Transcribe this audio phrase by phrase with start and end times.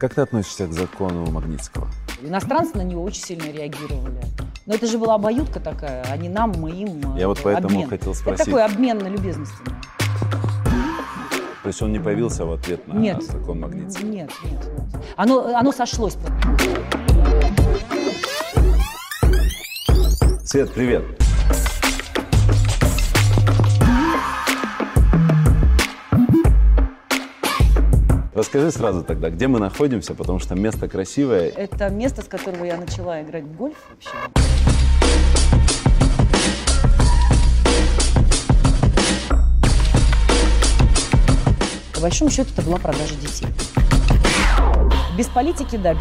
[0.00, 1.86] Как ты относишься к закону Магнитского?
[2.22, 4.18] Иностранцы на него очень сильно реагировали.
[4.64, 7.16] Но это же была обоюдка такая, а не нам, мы им.
[7.16, 7.86] Я вот поэтому обмен.
[7.90, 8.46] хотел Это спросить.
[8.46, 9.68] такой обмен на любезностями.
[11.62, 13.22] То есть он не появился в ответ на Нет.
[13.22, 14.06] закон Магнитского?
[14.06, 15.04] Нет, нет, нет.
[15.16, 16.16] Оно, оно сошлось.
[20.46, 21.04] Свет, привет.
[28.40, 31.50] Расскажи сразу тогда, где мы находимся, потому что место красивое.
[31.50, 34.16] Это место, с которого я начала играть в гольф вообще.
[41.92, 43.46] По большому счету это была продажа детей.
[45.18, 45.94] Без политики, да.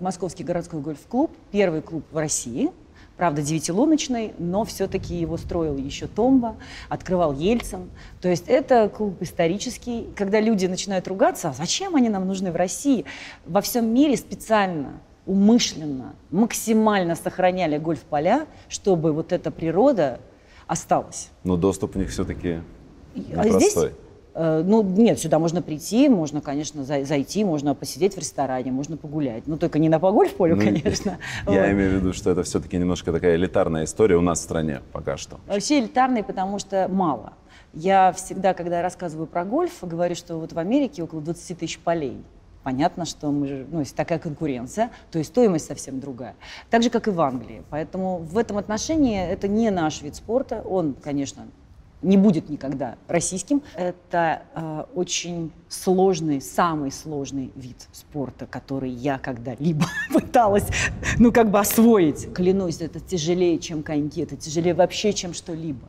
[0.00, 2.72] Московский городской гольф-клуб, первый клуб в России,
[3.16, 6.56] правда, девятилуночный, но все-таки его строил еще Томба,
[6.88, 7.90] открывал Ельцин.
[8.20, 10.06] То есть это клуб исторический.
[10.16, 13.04] Когда люди начинают ругаться, а зачем они нам нужны в России?
[13.46, 20.20] Во всем мире специально, умышленно, максимально сохраняли гольф-поля, чтобы вот эта природа
[20.66, 21.30] осталась.
[21.44, 22.60] Но доступ у них все-таки
[23.14, 23.92] А здесь, непростой.
[24.38, 29.44] Ну, нет, сюда можно прийти, можно, конечно, зай- зайти, можно посидеть в ресторане, можно погулять.
[29.46, 31.18] Ну, только не на по гольф-полю, Ну, конечно.
[31.46, 31.70] Я Вот.
[31.70, 35.16] имею в виду, что это все-таки немножко такая элитарная история у нас в стране пока
[35.16, 35.38] что.
[35.46, 37.32] Вообще элитарный, потому что мало.
[37.72, 42.18] Я всегда, когда рассказываю про гольф, говорю, что вот в Америке около 20 тысяч полей.
[42.62, 46.34] Понятно, что мы же, ну, есть такая конкуренция, то есть стоимость совсем другая.
[46.68, 47.62] Так же, как и в Англии.
[47.70, 50.62] Поэтому в этом отношении это не наш вид спорта.
[50.68, 51.44] Он, конечно,
[52.02, 53.62] не будет никогда российским.
[53.74, 60.66] Это э, очень сложный, самый сложный вид спорта, который я когда-либо пыталась,
[61.18, 62.32] ну, как бы освоить.
[62.32, 65.88] Клянусь, это тяжелее, чем коньки, это тяжелее вообще, чем что-либо.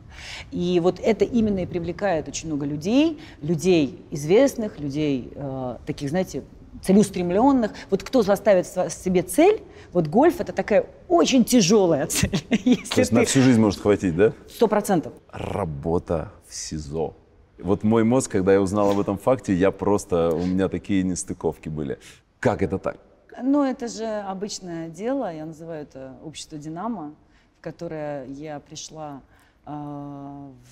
[0.50, 6.42] И вот это именно и привлекает очень много людей, людей известных, людей э, таких, знаете,
[6.82, 7.72] целеустремленных.
[7.90, 12.44] Вот кто заставит себе цель, вот гольф это такая очень тяжелая цель.
[12.50, 14.32] Если То есть на ты всю жизнь может хватить, да?
[14.48, 15.12] сто процентов.
[15.30, 17.14] Работа в СИЗО.
[17.58, 21.68] Вот мой мозг, когда я узнал об этом факте, я просто, у меня такие нестыковки
[21.68, 21.98] были.
[22.38, 22.98] Как это так?
[23.42, 27.14] Ну, это же обычное дело, я называю это общество «Динамо»,
[27.58, 29.22] в которое я пришла
[29.66, 29.70] э,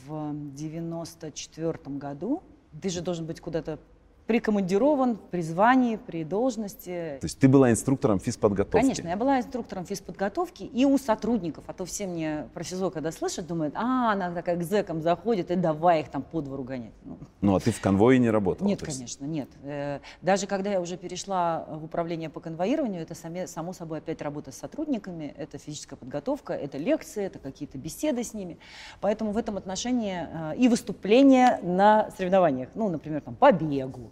[0.06, 2.42] в 94 году.
[2.80, 3.78] Ты же должен быть куда-то
[4.26, 7.18] прикомандирован при звании, при должности.
[7.20, 8.80] То есть ты была инструктором физподготовки?
[8.82, 13.12] Конечно, я была инструктором физподготовки и у сотрудников, а то все мне про СИЗО, когда
[13.12, 16.92] слышат, думают, а, она такая к зэкам заходит и давай их там по двору гонять.
[17.04, 18.66] Ну, Ну, а ты в конвое не работала?
[18.66, 18.96] нет, есть?
[18.98, 19.48] конечно, нет.
[19.62, 24.20] Э, Даже когда я уже перешла в управление по конвоированию, это саме- само собой опять
[24.22, 28.58] работа с сотрудниками, это физическая подготовка, это лекции, это какие-то беседы с ними.
[29.00, 34.10] Поэтому в этом отношении э, и выступления на соревнованиях, ну, например, там, по бегу.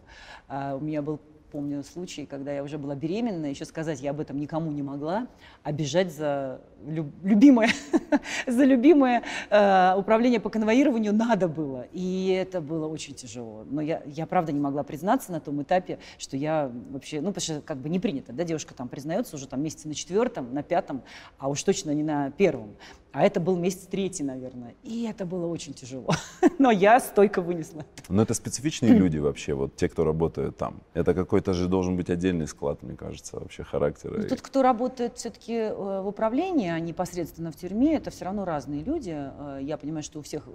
[0.48, 1.20] А, У меня был
[1.54, 5.28] помню случай, когда я уже была беременна, еще сказать я об этом никому не могла,
[5.62, 7.68] а бежать за лю- любимое,
[8.48, 11.86] за любимое э, управление по конвоированию надо было.
[11.92, 13.64] И это было очень тяжело.
[13.70, 17.42] Но я, я правда не могла признаться на том этапе, что я вообще, ну, потому
[17.42, 20.64] что как бы не принято, да, девушка там признается уже там месяце на четвертом, на
[20.64, 21.02] пятом,
[21.38, 22.74] а уж точно не на первом.
[23.14, 24.74] А это был месяц третий, наверное.
[24.82, 26.10] И это было очень тяжело.
[26.58, 27.86] Но я стойко вынесла.
[28.08, 30.82] Но это специфичные люди вообще, вот те, кто работают там.
[30.94, 34.22] Это какой-то же должен быть отдельный склад, мне кажется, вообще характера.
[34.22, 38.82] И- тот, кто работает все-таки в управлении, а непосредственно в тюрьме, это все равно разные
[38.82, 39.12] люди.
[39.14, 40.48] Э, Я понимаю, что у всех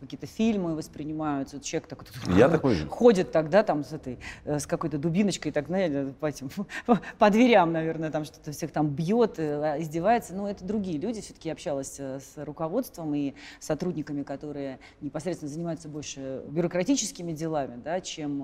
[0.00, 1.58] какие-то фильмы воспринимаются.
[1.60, 2.06] Человек такой
[2.36, 2.86] Я такой же.
[2.88, 6.50] ходит тогда там с этой э, с какой-то дубиночкой, так знаете, по, этим,
[7.18, 10.34] по дверям, наверное, там что-то всех там бьет, э, издевается.
[10.34, 11.20] Но это другие люди.
[11.20, 18.00] Все-таки я общалась э, с руководством и сотрудниками, которые непосредственно занимаются больше бюрократическими делами, да,
[18.00, 18.42] чем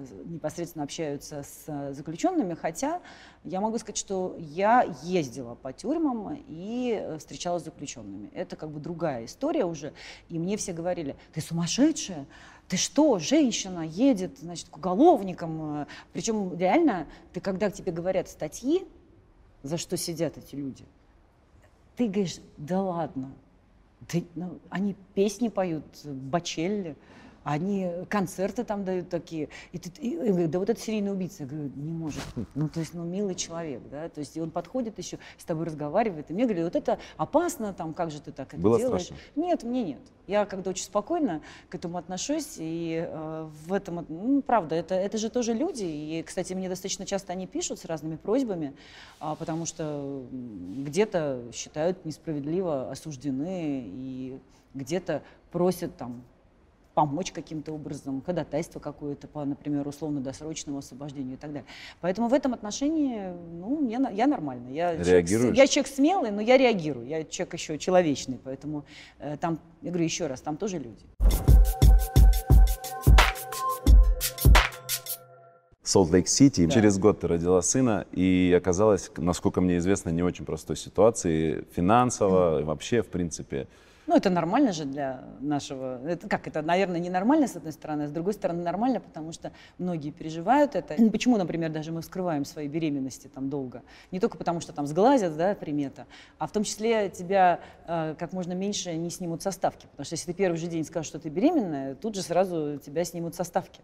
[0.00, 2.54] э, непосредственно общаются с э, заключенными.
[2.54, 3.00] Хотя
[3.44, 8.30] я могу сказать, что я ездила по тюрьмам и э, встречалась с заключенными.
[8.34, 9.92] Это как бы другая история уже.
[10.28, 12.26] И мне все говорили, ты сумасшедшая,
[12.68, 15.86] ты что, женщина едет, значит, к уголовникам.
[16.12, 18.86] Причем реально, ты когда к тебе говорят статьи,
[19.62, 20.84] за что сидят эти люди,
[21.96, 23.32] ты говоришь, да ладно,
[24.12, 26.96] да, ну, они песни поют, Бачелли,
[27.44, 29.48] они концерты там дают такие.
[29.72, 31.42] И ты, и, и говорит, да вот это серийный убийца.
[31.44, 32.46] Я говорю, не может быть.
[32.54, 34.08] Ну, то есть, ну, милый человек, да.
[34.08, 36.30] То есть, и он подходит еще, с тобой разговаривает.
[36.30, 39.04] И мне говорит, вот это опасно, там, как же ты так это Было делаешь?
[39.04, 39.24] страшно?
[39.36, 40.00] Нет, мне нет.
[40.26, 45.18] Я когда очень спокойно к этому отношусь, и э, в этом, ну, правда, это, это
[45.18, 45.84] же тоже люди.
[45.84, 48.74] И, кстати, мне достаточно часто они пишут с разными просьбами,
[49.18, 54.38] а, потому что где-то считают несправедливо осуждены, и
[54.74, 56.22] где-то просят там
[56.94, 61.66] помочь каким-то образом, ходатайство какое-то по, например, условно-досрочному освобождению и так далее.
[62.00, 64.68] Поэтому в этом отношении, ну, я, я нормально.
[64.70, 64.96] Я?
[64.96, 67.06] Человек, я человек смелый, но я реагирую.
[67.06, 68.84] Я человек еще человечный, поэтому
[69.18, 71.06] э, там, я говорю еще раз, там тоже люди.
[75.82, 76.66] Солт-Лейк-Сити.
[76.66, 76.72] Да.
[76.72, 82.60] Через год ты родила сына и оказалась, насколько мне известно, не очень простой ситуации финансово,
[82.60, 82.64] mm.
[82.64, 83.68] вообще, в принципе.
[84.06, 86.00] Ну, это нормально же для нашего...
[86.06, 89.52] Это, как это, наверное, ненормально, с одной стороны, а с другой стороны, нормально, потому что
[89.78, 90.96] многие переживают это.
[91.10, 93.82] Почему, например, даже мы скрываем свои беременности там долго?
[94.10, 96.06] Не только потому, что там сглазят, да, примета,
[96.38, 99.86] а в том числе тебя э, как можно меньше не снимут составки.
[99.92, 103.04] Потому что если ты первый же день скажешь, что ты беременная, тут же сразу тебя
[103.04, 103.82] снимут составки.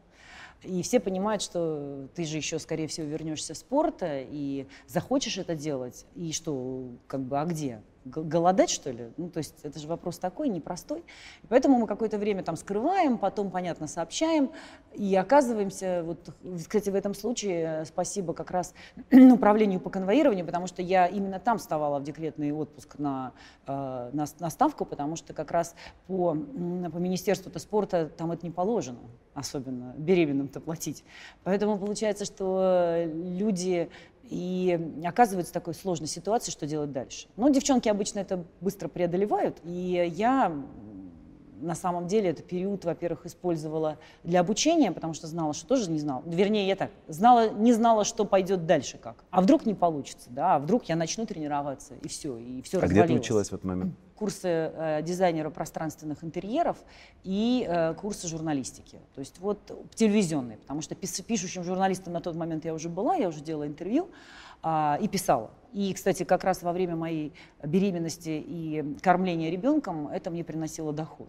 [0.65, 5.55] И все понимают, что ты же еще, скорее всего, вернешься в спорт и захочешь это
[5.55, 6.05] делать.
[6.17, 7.81] И что, как бы, а где?
[8.11, 9.13] Голодать, что ли?
[9.17, 11.05] Ну, то есть это же вопрос такой, непростой.
[11.49, 14.51] Поэтому мы какое-то время там скрываем, потом, понятно, сообщаем,
[14.95, 16.35] и оказываемся, вот,
[16.67, 18.75] кстати, в этом случае спасибо как раз
[19.13, 23.33] управлению по конвоированию, потому что я именно там вставала в декретный отпуск на,
[23.67, 25.75] э, на, на ставку, потому что как раз
[26.07, 28.99] по, по Министерству спорта там это не положено,
[29.35, 31.05] особенно беременным-то платить.
[31.45, 33.91] Поэтому получается, что люди
[34.31, 37.29] и оказывается такой сложной ситуации, что делать дальше.
[37.37, 40.53] Но девчонки обычно это быстро преодолевают, и я
[41.61, 45.99] на самом деле этот период, во-первых, использовала для обучения, потому что знала, что тоже не
[45.99, 46.23] знала.
[46.27, 49.25] Вернее, я так, знала, не знала, что пойдет дальше как.
[49.31, 52.83] А вдруг не получится, да, а вдруг я начну тренироваться, и все, и все а
[52.83, 53.09] развалилось.
[53.11, 53.95] где ты училась в этот момент?
[54.19, 56.77] курсы э, дизайнера пространственных интерьеров
[57.23, 59.01] и э, курсы журналистики.
[59.15, 59.59] То есть вот
[59.95, 63.67] телевизионные, потому что пис, пишущим журналистом на тот момент я уже была, я уже делала
[63.67, 64.09] интервью
[64.63, 65.51] э, и писала.
[65.73, 67.33] И, кстати, как раз во время моей
[67.63, 71.29] беременности и кормления ребенком это мне приносило доход.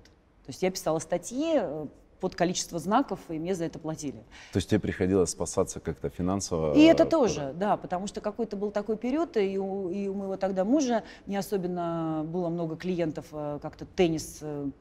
[0.49, 1.85] То есть я писала статьи, э,
[2.19, 4.23] под количество знаков, и мне за это платили.
[4.51, 6.73] То есть тебе приходилось спасаться как-то финансово?
[6.73, 10.37] И это тоже, да, потому что какой-то был такой период, и у, и у моего
[10.37, 14.71] тогда мужа не особенно было много клиентов, э, как-то теннис э,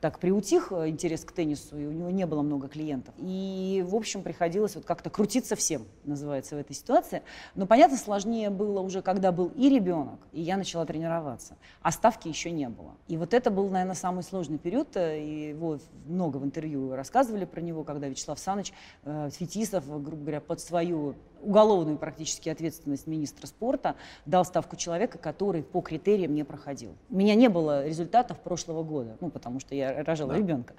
[0.00, 3.14] так приутих э, интерес к теннису, и у него не было много клиентов.
[3.18, 7.22] И, в общем, приходилось вот как-то крутиться всем, называется, в этой ситуации.
[7.54, 12.28] Но, понятно, сложнее было уже, когда был и ребенок, и я начала тренироваться, а ставки
[12.28, 12.94] еще не было.
[13.08, 17.44] И вот это был, наверное, самый сложный период, э, и его много в интервью рассказывали
[17.44, 18.72] про него, когда Вячеслав Саныч
[19.04, 23.96] э, Фетисов, грубо говоря, под свою уголовную практически ответственность министра спорта
[24.26, 26.96] дал ставку человека, который по критериям не проходил.
[27.10, 30.38] У меня не было результатов прошлого года, ну, потому что я рожала да.
[30.38, 30.74] ребенка.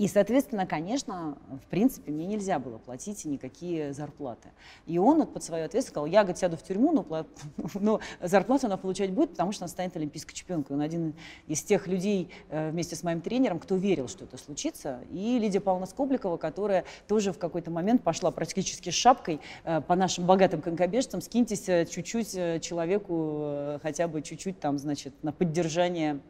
[0.00, 4.48] И, соответственно, конечно, в принципе, мне нельзя было платить никакие зарплаты.
[4.86, 7.26] И он под свою ответственность сказал, я, говорит, сяду в тюрьму, но, но
[7.74, 10.76] ну, зарплату она получать будет, потому что она станет олимпийской чемпионкой.
[10.76, 11.12] Он один
[11.48, 15.00] из тех людей э, вместе с моим тренером, кто верил, что это случится.
[15.10, 19.96] И Лидия Павловна Скобликова, которая тоже в какой-то момент пошла практически с шапкой э, по
[19.96, 26.20] нашим богатым конькобежцам, скиньтесь э, чуть-чуть человеку, хотя бы чуть-чуть там, значит, на поддержание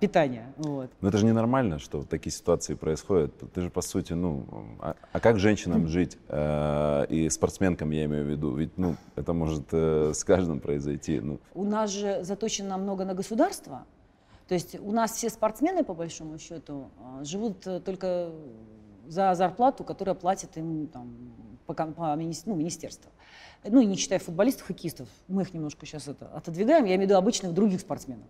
[0.00, 0.52] питания.
[0.56, 0.90] Вот.
[1.00, 2.95] Но это же ненормально, что такие ситуации происходят.
[3.54, 4.44] Ты же, по сути, ну,
[4.80, 6.18] а, а как женщинам жить?
[6.28, 8.54] Э, и спортсменкам, я имею в виду.
[8.54, 11.20] Ведь, ну, это может э, с каждым произойти.
[11.20, 11.38] Ну.
[11.54, 13.84] У нас же заточено много на государство.
[14.48, 16.90] То есть у нас все спортсмены, по большому счету,
[17.20, 18.30] э, живут только
[19.06, 21.14] за зарплату, которая платит им там,
[21.66, 23.10] по, по ну, министерству
[23.68, 27.10] ну, и не считая футболистов, хоккеистов, мы их немножко сейчас это отодвигаем, я имею в
[27.10, 28.26] виду обычных других спортсменов.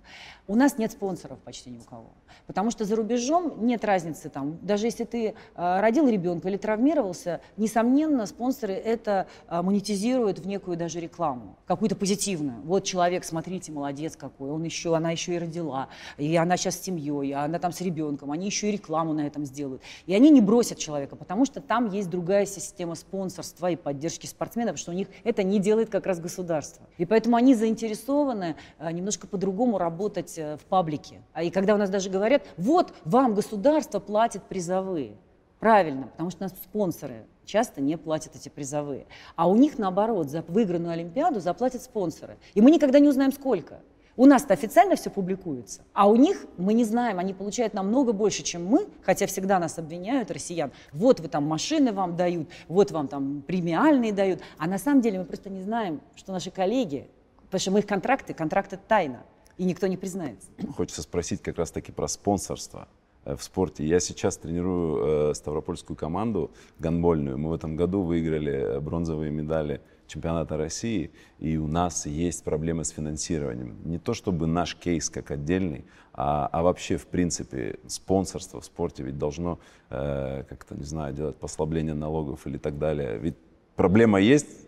[0.47, 2.13] У нас нет спонсоров почти ни у кого.
[2.47, 4.59] Потому что за рубежом нет разницы там.
[4.63, 10.77] Даже если ты э, родил ребенка или травмировался, несомненно, спонсоры это э, монетизируют в некую
[10.77, 12.61] даже рекламу, какую-то позитивную.
[12.63, 15.89] Вот человек, смотрите, молодец какой, он еще, она еще и родила,
[16.19, 19.27] и она сейчас с семьей, а она там с ребенком, они еще и рекламу на
[19.27, 19.83] этом сделают.
[20.07, 24.79] И они не бросят человека, потому что там есть другая система спонсорства и поддержки спортсменов,
[24.79, 26.87] что у них это не делает как раз государство.
[26.99, 31.21] И поэтому они заинтересованы э, немножко по-другому работать э, в паблике.
[31.33, 35.17] А и когда у нас даже говорят, вот вам государство платит призовые.
[35.59, 39.07] Правильно, потому что у нас спонсоры часто не платят эти призовые.
[39.35, 42.37] А у них, наоборот, за выигранную Олимпиаду заплатят спонсоры.
[42.55, 43.81] И мы никогда не узнаем, сколько.
[44.19, 48.43] У нас-то официально все публикуется, а у них мы не знаем, они получают намного больше,
[48.43, 50.73] чем мы, хотя всегда нас обвиняют, россиян.
[50.93, 55.19] Вот вы там машины вам дают, вот вам там премиальные дают, а на самом деле
[55.19, 57.11] мы просто не знаем, что наши коллеги,
[57.45, 59.23] потому что мы их контракты, контракты тайна,
[59.59, 60.49] и никто не признается.
[60.75, 62.89] Хочется спросить как раз-таки про спонсорство.
[63.27, 63.85] В спорте.
[63.85, 67.37] Я сейчас тренирую ставропольскую команду гандбольную.
[67.39, 72.91] Мы в этом году выиграли бронзовые медали чемпионата России, и у нас есть проблемы с
[72.91, 73.77] финансированием.
[73.85, 79.03] Не то чтобы наш кейс как отдельный, а, а вообще, в принципе, спонсорство в спорте
[79.03, 79.59] ведь должно
[79.91, 83.19] э, как-то, не знаю, делать послабление налогов или так далее.
[83.19, 83.37] Ведь
[83.75, 84.66] проблема есть,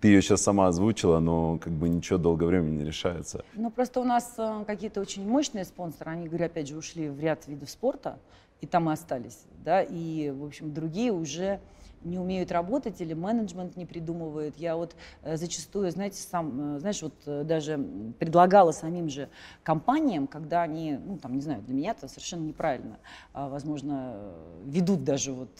[0.00, 3.44] ты ее сейчас сама озвучила, но как бы ничего долгое время не решается.
[3.54, 7.18] Ну, просто у нас э, какие-то очень мощные спонсоры, они, говорю, опять же, ушли в
[7.20, 8.18] ряд видов спорта,
[8.60, 11.60] и там и остались, да, и, в общем, другие уже
[12.04, 14.56] не умеют работать или менеджмент не придумывает.
[14.56, 17.78] Я вот э, зачастую, знаете, сам, э, знаешь, вот э, даже
[18.18, 19.28] предлагала самим же
[19.62, 22.98] компаниям, когда они, ну, там, не знаю, для меня это совершенно неправильно,
[23.32, 24.16] а, возможно,
[24.64, 25.50] ведут даже вот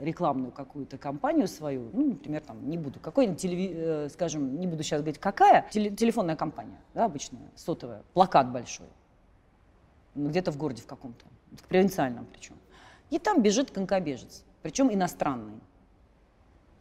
[0.00, 4.08] рекламную какую-то кампанию свою, ну, например, там, не буду, какой-нибудь, телеви...
[4.10, 8.86] скажем, не буду сейчас говорить, какая, телефонная компания, да, обычная, сотовая, плакат большой,
[10.14, 12.56] ну, где-то в городе в каком-то, в провинциальном причем.
[13.10, 15.60] И там бежит конкобежец, причем иностранный.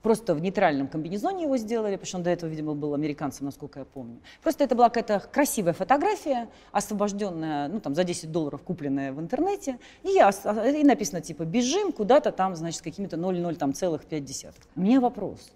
[0.02, 3.80] Просто в нейтральном комбинезоне его сделали, потому что он до этого, видимо, был американцем, насколько
[3.80, 4.20] я помню.
[4.42, 9.78] Просто это была какая-то красивая фотография, освобожденная, ну, там, за 10 долларов купленная в интернете.
[10.04, 14.46] И, я, и написано, типа, бежим куда-то там, значит, с какими-то 0,0 там целых 5
[14.78, 15.52] У меня вопрос.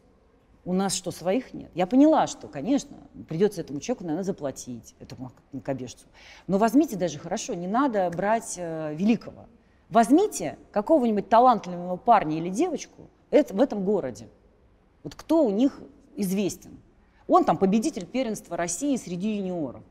[0.65, 1.71] У нас что, своих нет?
[1.73, 2.95] Я поняла, что, конечно,
[3.27, 5.31] придется этому человеку, наверное, заплатить, этому
[5.63, 6.05] кобежцу.
[6.47, 9.45] Но возьмите даже, хорошо, не надо брать э, великого.
[9.89, 14.27] Возьмите какого-нибудь талантливого парня или девочку, это, в этом городе.
[15.03, 15.79] Вот кто у них
[16.15, 16.77] известен?
[17.27, 19.81] Он там победитель первенства России среди юниоров.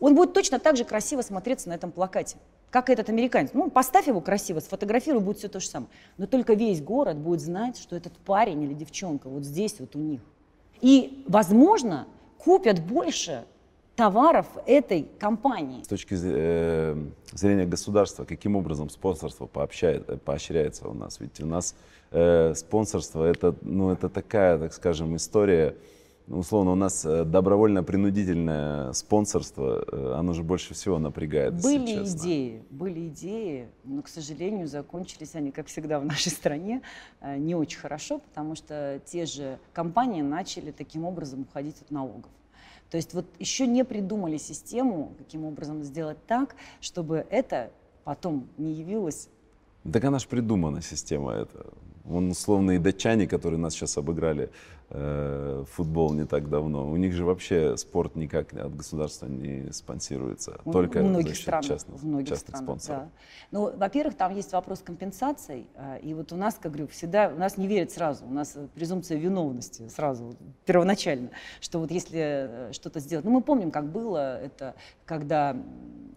[0.00, 2.36] Он будет точно так же красиво смотреться на этом плакате,
[2.70, 3.50] как этот американец.
[3.54, 5.90] Ну, поставь его красиво, сфотографируй, будет все то же самое.
[6.18, 9.98] Но только весь город будет знать, что этот парень или девчонка вот здесь вот у
[9.98, 10.20] них.
[10.82, 12.06] И, возможно,
[12.38, 13.44] купят больше
[13.96, 15.82] товаров этой компании.
[15.82, 16.96] С точки э,
[17.32, 21.20] зрения государства, каким образом спонсорство поощряется у нас?
[21.20, 21.74] Ведь у нас
[22.10, 25.76] э, спонсорство это, ну, это такая, так скажем, история,
[26.28, 31.60] условно, у нас э, добровольно-принудительное спонсорство, э, оно же больше всего напрягает.
[31.62, 36.82] Были идеи, были идеи, но, к сожалению, закончились они, как всегда, в нашей стране
[37.22, 42.30] не очень хорошо, потому что те же компании начали таким образом уходить от налогов.
[42.90, 47.70] То есть вот еще не придумали систему, каким образом сделать так, чтобы это
[48.02, 49.28] потом не явилось
[49.92, 51.66] так она же придумана, система эта.
[52.10, 54.50] Вон условные датчане, которые нас сейчас обыграли
[54.88, 60.60] э, футбол не так давно, у них же вообще спорт никак от государства не спонсируется,
[60.64, 63.02] только в многих за счет странах, частных, в многих частных странах, спонсоров.
[63.04, 63.10] Да.
[63.52, 67.38] Ну, во-первых, там есть вопрос компенсаций, э, и вот у нас, как говорю, всегда, у
[67.38, 70.34] нас не верят сразу, у нас презумпция виновности сразу,
[70.66, 74.74] первоначально, что вот если э, что-то сделать, ну, мы помним, как было это,
[75.04, 75.56] когда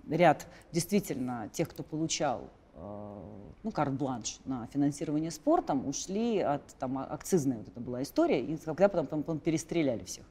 [0.10, 7.06] ряд действительно тех, кто получал Э, ну, карт-бланш на финансирование спортом, ушли от, там, а,
[7.06, 10.26] акцизная вот это была история, и когда потом, потом, потом перестреляли всех.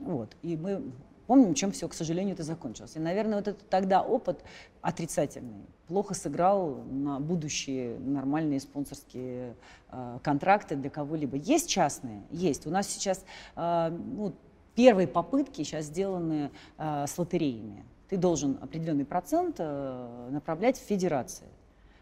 [0.00, 0.36] Вот.
[0.42, 0.82] И мы
[1.26, 2.96] помним, чем все, к сожалению, это закончилось.
[2.96, 4.42] И, наверное, вот этот тогда опыт
[4.82, 9.54] отрицательный плохо сыграл на будущие нормальные спонсорские
[9.90, 11.36] э, контракты для кого-либо.
[11.36, 12.22] Есть частные?
[12.30, 12.66] Есть.
[12.66, 14.34] У нас сейчас э, ну,
[14.74, 17.84] первые попытки сейчас сделаны э, с лотереями.
[18.08, 21.46] Ты должен определенный процент э, направлять в федерации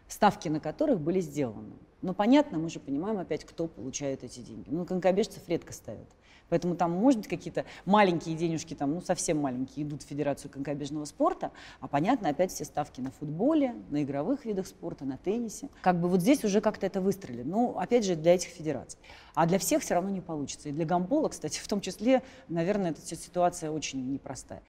[0.07, 1.73] ставки на которых были сделаны.
[2.01, 4.69] Но понятно, мы же понимаем опять, кто получает эти деньги.
[4.69, 6.07] Ну, конкобежцев редко ставят.
[6.49, 11.05] Поэтому там, может быть, какие-то маленькие денежки, там, ну, совсем маленькие, идут в Федерацию конкобежного
[11.05, 15.69] спорта, а понятно, опять все ставки на футболе, на игровых видах спорта, на теннисе.
[15.81, 17.41] Как бы вот здесь уже как-то это выстрелили.
[17.43, 18.99] Ну, опять же, для этих федераций.
[19.33, 20.69] А для всех все равно не получится.
[20.69, 24.61] И для гамбола, кстати, в том числе, наверное, эта ситуация очень непростая.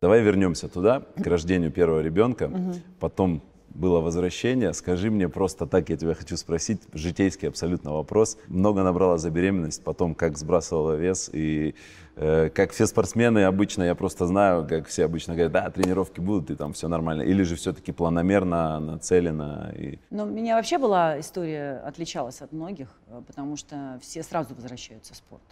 [0.00, 2.52] Давай вернемся туда, к рождению первого ребенка.
[3.00, 4.72] Потом было возвращение.
[4.72, 8.38] Скажи мне просто так, я тебя хочу спросить, житейский абсолютно вопрос.
[8.46, 11.74] Много набрала за беременность, потом как сбрасывала вес и
[12.14, 16.50] э, как все спортсмены обычно, я просто знаю, как все обычно говорят, да, тренировки будут
[16.52, 17.22] и там все нормально.
[17.22, 19.72] Или же все-таки планомерно, нацелено?
[19.76, 19.98] И...
[20.10, 25.12] Ну, у меня вообще была история, отличалась от многих, э, потому что все сразу возвращаются
[25.12, 25.42] в спорт.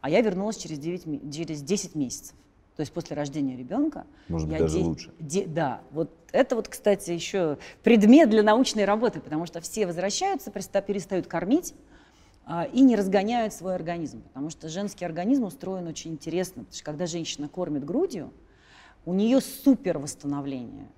[0.00, 2.36] А я вернулась через, 9, через 10 месяцев.
[2.76, 4.04] То есть после рождения ребенка.
[4.28, 5.12] Может быть, даже 10, лучше.
[5.20, 10.50] Де, да, вот это вот, кстати, еще предмет для научной работы, потому что все возвращаются,
[10.50, 11.74] перестают кормить
[12.46, 14.22] а, и не разгоняют свой организм.
[14.22, 16.64] Потому что женский организм устроен очень интересно.
[16.64, 18.32] Потому что когда женщина кормит грудью,
[19.06, 20.88] у нее супер восстановление.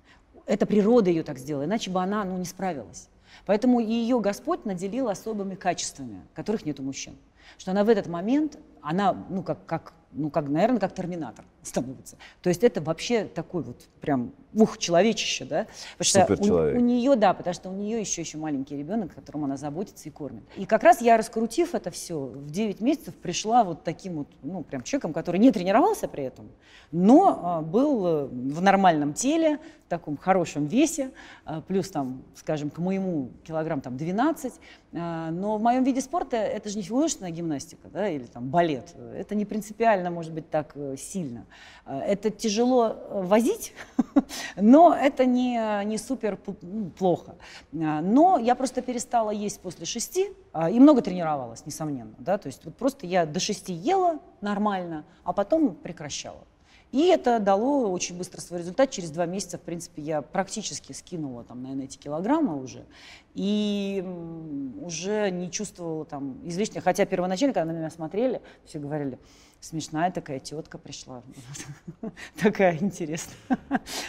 [0.47, 3.09] Это природа ее так сделала, иначе бы она ну, не справилась.
[3.45, 7.17] Поэтому ее Господь наделил особыми качествами, которых нет у мужчин.
[7.57, 11.45] Что она в этот момент, она, ну, как, как ну, как, наверное, как терминатор.
[11.67, 12.17] Становится.
[12.41, 15.67] То есть это вообще такой вот прям ух, человечище, да?
[15.97, 19.45] Потому что у, у нее, да, потому что у нее еще еще маленький ребенок, которому
[19.45, 20.43] она заботится и кормит.
[20.55, 24.63] И как раз я, раскрутив это все, в 9 месяцев пришла вот таким вот, ну,
[24.63, 26.49] прям человеком, который не тренировался при этом,
[26.91, 31.11] но а, был э, в нормальном теле, в таком хорошем весе,
[31.45, 34.53] а, плюс там, скажем, к моему килограмм там 12,
[34.93, 38.95] а, но в моем виде спорта это же не художественная гимнастика, да, или там балет,
[39.15, 41.45] это не принципиально, может быть, так э, сильно.
[41.85, 43.73] А, это тяжело э, возить,
[44.55, 47.35] но это не, не супер ну, плохо.
[47.71, 50.29] Но я просто перестала есть после шести
[50.71, 55.33] и много тренировалась, несомненно, да, то есть вот просто я до шести ела нормально, а
[55.33, 56.43] потом прекращала.
[56.91, 58.91] И это дало очень быстро свой результат.
[58.91, 62.85] Через два месяца, в принципе, я практически скинула там, наверное, эти килограммы уже.
[63.33, 64.03] И
[64.81, 66.81] уже не чувствовала там излишнего.
[66.81, 69.19] Хотя первоначально, когда на меня смотрели, все говорили,
[69.67, 71.21] смешная такая тетка пришла,
[72.41, 73.37] такая интересная.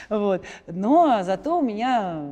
[0.09, 0.45] вот.
[0.67, 2.23] Но зато у меня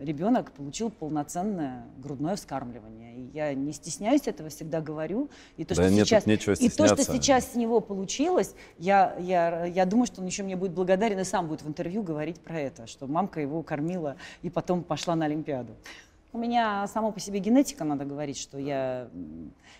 [0.00, 3.14] ребенок получил полноценное грудное вскармливание.
[3.14, 5.30] И я не стесняюсь этого, всегда говорю.
[5.56, 9.64] И то, да что, нет, сейчас, и то, что сейчас с него получилось, я, я,
[9.66, 12.58] я думаю, что он еще мне будет благодарен и сам будет в интервью говорить про
[12.58, 15.76] это, что мамка его кормила и потом пошла на Олимпиаду.
[16.32, 19.10] У меня само по себе генетика, надо говорить, что я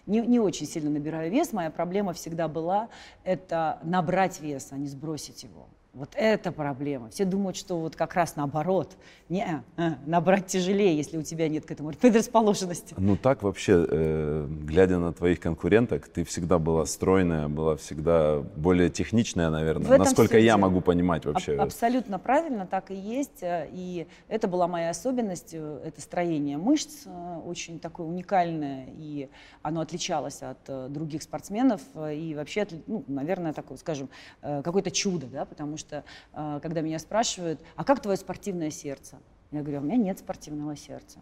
[0.04, 1.52] не, не очень сильно набираю вес.
[1.52, 2.90] Моя проблема всегда была
[3.24, 5.66] это набрать вес, а не сбросить его.
[5.94, 7.10] Вот это проблема.
[7.10, 8.96] Все думают, что вот как раз наоборот.
[9.28, 12.94] Не, а, набрать тяжелее, если у тебя нет к этому предрасположенности.
[12.96, 18.88] Ну так вообще, э, глядя на твоих конкуренток, ты всегда была стройная, была всегда более
[18.88, 21.56] техничная, наверное, насколько я могу понимать вообще.
[21.56, 23.42] Аб- абсолютно правильно, так и есть.
[23.42, 29.28] Э, и это была моя особенность, э, это строение мышц, э, очень такое уникальное, и
[29.60, 34.08] оно отличалось от других спортсменов, и вообще, ну, наверное, такое, скажем,
[34.40, 39.18] какое-то чудо, да, потому что что э, когда меня спрашивают, а как твое спортивное сердце?
[39.50, 41.18] Я говорю, у меня нет спортивного сердца.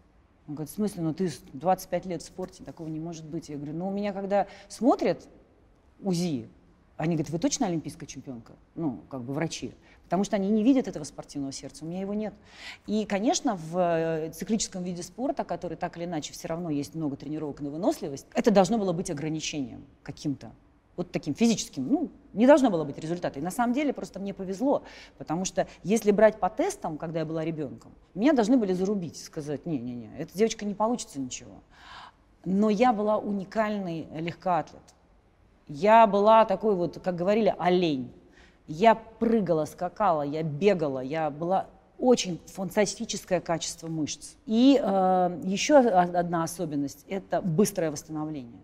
[0.46, 3.48] Он говорит, в смысле, ну ты 25 лет в спорте, такого не может быть.
[3.48, 5.28] Я говорю, ну у меня когда смотрят
[6.00, 6.48] УЗИ,
[6.96, 8.52] они говорят, вы точно олимпийская чемпионка?
[8.74, 9.72] Ну, как бы врачи.
[10.04, 12.34] Потому что они не видят этого спортивного сердца, у меня его нет.
[12.86, 17.16] И, конечно, в э, циклическом виде спорта, который так или иначе все равно есть много
[17.16, 20.52] тренировок на выносливость, это должно было быть ограничением каким-то
[21.00, 23.38] вот таким физическим, ну, не должно было быть результата.
[23.38, 24.82] И на самом деле просто мне повезло,
[25.16, 29.64] потому что если брать по тестам, когда я была ребенком, меня должны были зарубить, сказать,
[29.64, 31.62] не-не-не, эта девочка не получится ничего.
[32.44, 34.82] Но я была уникальный легкоатлет.
[35.68, 38.12] Я была такой вот, как говорили, олень.
[38.66, 41.66] Я прыгала, скакала, я бегала, я была
[41.98, 44.34] очень фантастическое качество мышц.
[44.44, 48.60] И э, еще одна особенность– это быстрое восстановление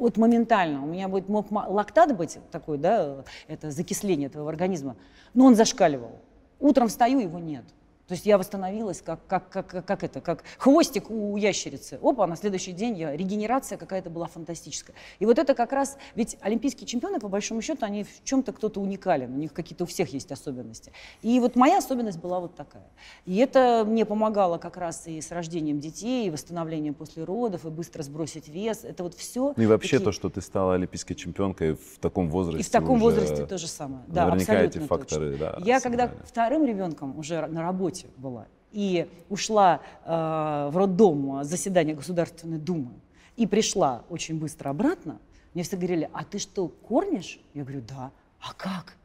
[0.00, 0.82] вот моментально.
[0.82, 4.96] У меня будет, мог лактат быть такой, да, это закисление твоего организма,
[5.34, 6.20] но он зашкаливал.
[6.58, 7.64] Утром встаю, его нет.
[8.10, 11.96] То есть я восстановилась, как, как, как, как это, как хвостик у ящерицы.
[12.02, 14.96] Опа, на следующий день я, регенерация какая-то была фантастическая.
[15.20, 18.80] И вот это как раз, ведь олимпийские чемпионы, по большому счету, они в чем-то кто-то
[18.80, 20.90] уникален, у них какие-то у всех есть особенности.
[21.22, 22.82] И вот моя особенность была вот такая.
[23.26, 27.68] И это мне помогало как раз и с рождением детей, и восстановлением после родов, и
[27.68, 28.82] быстро сбросить вес.
[28.82, 29.54] Это вот все.
[29.56, 30.06] Ну и вообще такие...
[30.06, 32.60] то, что ты стала олимпийской чемпионкой в таком возрасте.
[32.60, 34.02] И в таком возрасте то же самое.
[34.08, 35.52] Да, наверняка эти факторы, точно.
[35.52, 35.58] да.
[35.64, 41.94] Я когда вторым ребенком уже на работе работе была и ушла э, в роддом заседание
[41.94, 42.92] Государственной Думы
[43.36, 45.18] и пришла очень быстро обратно,
[45.54, 47.40] мне все говорили, а ты что, кормишь?
[47.54, 48.12] Я говорю, да.
[48.40, 48.96] А как?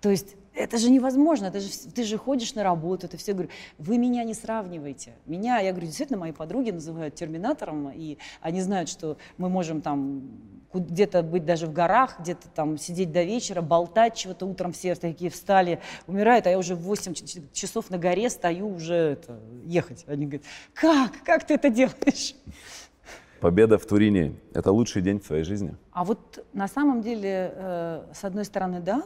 [0.00, 3.50] То есть это же невозможно, это же, ты же ходишь на работу, ты все говорю,
[3.78, 5.14] вы меня не сравниваете.
[5.26, 10.22] Меня, я говорю, действительно, мои подруги называют терминатором, и они знают, что мы можем там
[10.72, 15.30] где-то быть даже в горах, где-то там сидеть до вечера, болтать чего-то, утром все такие
[15.30, 17.14] встали, умирают, а я уже в 8
[17.52, 20.04] часов на горе стою уже это, ехать.
[20.06, 20.42] Они говорят,
[20.74, 22.34] как, как ты это делаешь?
[23.40, 25.74] Победа в Турине– это лучший день в твоей жизни?
[25.92, 29.02] А вот на самом деле, э, с одной стороны, да,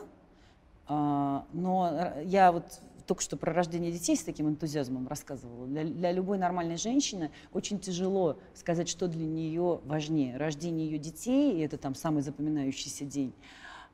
[0.88, 2.64] но я вот
[3.07, 5.66] только что про рождение детей с таким энтузиазмом рассказывала.
[5.66, 10.37] Для, для любой нормальной женщины очень тяжело сказать, что для нее важнее.
[10.37, 13.35] Рождение ее детей, и это там самый запоминающийся день,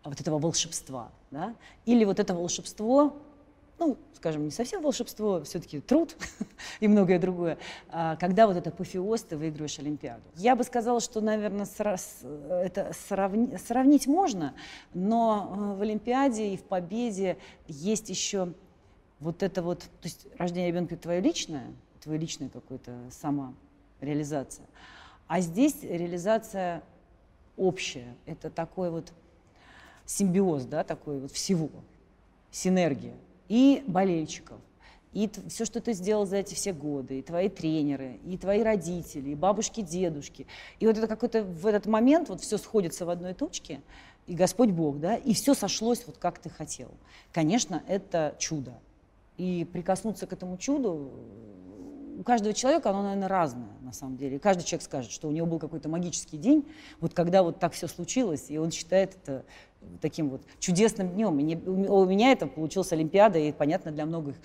[0.02, 1.10] а вот этого волшебства.
[1.30, 1.54] Да?
[1.86, 3.16] Или вот это волшебство,
[3.80, 6.14] ну, скажем, не совсем волшебство, все-таки труд
[6.80, 10.22] и многое другое, а когда вот это апофеоз, ты выигрываешь Олимпиаду.
[10.36, 14.54] Я бы сказала, что, наверное, это сравни, сравнить можно,
[14.94, 18.52] но э, в Олимпиаде и в победе есть еще
[19.18, 24.66] вот это вот, то есть рождение ребенка это твое личное, твое личное какое-то самореализация.
[25.26, 26.82] А здесь реализация
[27.56, 28.14] общая.
[28.26, 29.12] Это такой вот
[30.04, 31.70] симбиоз, да, такой вот всего,
[32.50, 33.14] синергия.
[33.50, 34.60] И болельщиков,
[35.12, 39.30] и все, что ты сделал за эти все годы, и твои тренеры, и твои родители,
[39.30, 40.46] и бабушки, дедушки.
[40.78, 43.80] И вот это какой-то в этот момент вот все сходится в одной точке,
[44.28, 46.92] и Господь Бог, да, и все сошлось вот как ты хотел.
[47.32, 48.78] Конечно, это чудо.
[49.36, 51.10] И прикоснуться к этому чуду
[52.20, 54.36] у каждого человека оно, наверное, разное, на самом деле.
[54.36, 56.68] И каждый человек скажет, что у него был какой-то магический день,
[57.00, 59.46] вот когда вот так все случилось, и он считает это
[60.02, 61.38] таким вот чудесным днем.
[61.38, 64.36] И не, у меня это получилась Олимпиада, и понятно для многих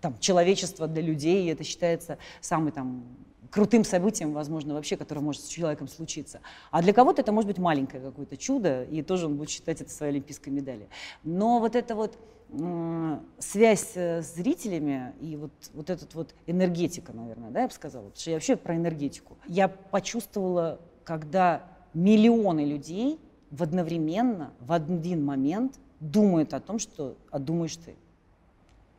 [0.00, 3.04] там, человечества, для людей, и это считается самым там,
[3.50, 6.40] крутым событием, возможно, вообще, которое может с человеком случиться.
[6.70, 9.90] А для кого-то это может быть маленькое какое-то чудо, и тоже он будет считать это
[9.90, 10.88] своей олимпийской медалью.
[11.24, 12.18] Но вот эта вот
[13.38, 18.20] связь с зрителями и вот, вот этот вот энергетика, наверное, да, я бы сказала, потому
[18.20, 19.36] что я вообще про энергетику.
[19.46, 27.38] Я почувствовала, когда миллионы людей в одновременно, в один момент думают о том, что а
[27.38, 27.96] думаешь ты.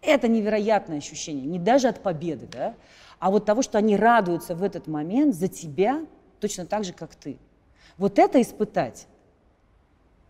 [0.02, 2.76] Это невероятное ощущение, не даже от победы, да,
[3.20, 6.06] а вот того, что они радуются в этот момент за тебя
[6.40, 7.38] точно так же, как ты.
[7.98, 9.08] Вот это испытать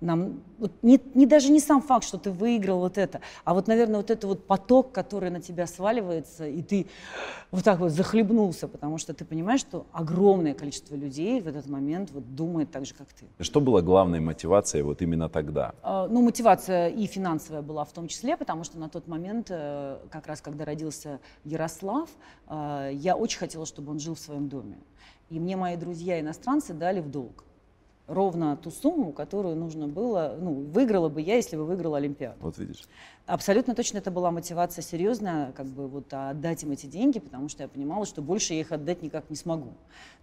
[0.01, 3.67] нам вот не, не даже не сам факт, что ты выиграл вот это, а вот,
[3.67, 6.87] наверное, вот это вот поток, который на тебя сваливается, и ты
[7.51, 12.11] вот так вот захлебнулся, потому что ты понимаешь, что огромное количество людей в этот момент
[12.11, 13.25] вот думает так же, как ты.
[13.43, 15.73] Что было главной мотивацией вот именно тогда?
[15.81, 19.97] А, ну, мотивация и финансовая была в том числе, потому что на тот момент, э,
[20.09, 22.09] как раз когда родился Ярослав,
[22.47, 24.77] э, я очень хотела, чтобы он жил в своем доме.
[25.29, 27.43] И мне мои друзья иностранцы дали в долг
[28.09, 32.37] ровно ту сумму, которую нужно было, ну, выиграла бы я, если бы выиграла Олимпиаду.
[32.41, 32.83] Вот видишь.
[33.25, 37.63] Абсолютно точно это была мотивация серьезная, как бы вот отдать им эти деньги, потому что
[37.63, 39.73] я понимала, что больше я их отдать никак не смогу.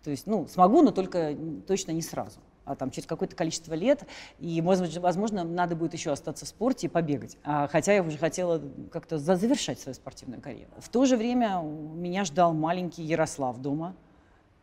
[0.03, 4.03] То есть, ну, смогу, но только точно не сразу а там через какое-то количество лет,
[4.41, 7.39] и, может, возможно, надо будет еще остаться в спорте и побегать.
[7.45, 10.73] А, хотя я уже хотела как-то завершать свою спортивную карьеру.
[10.79, 13.95] В то же время меня ждал маленький Ярослав дома,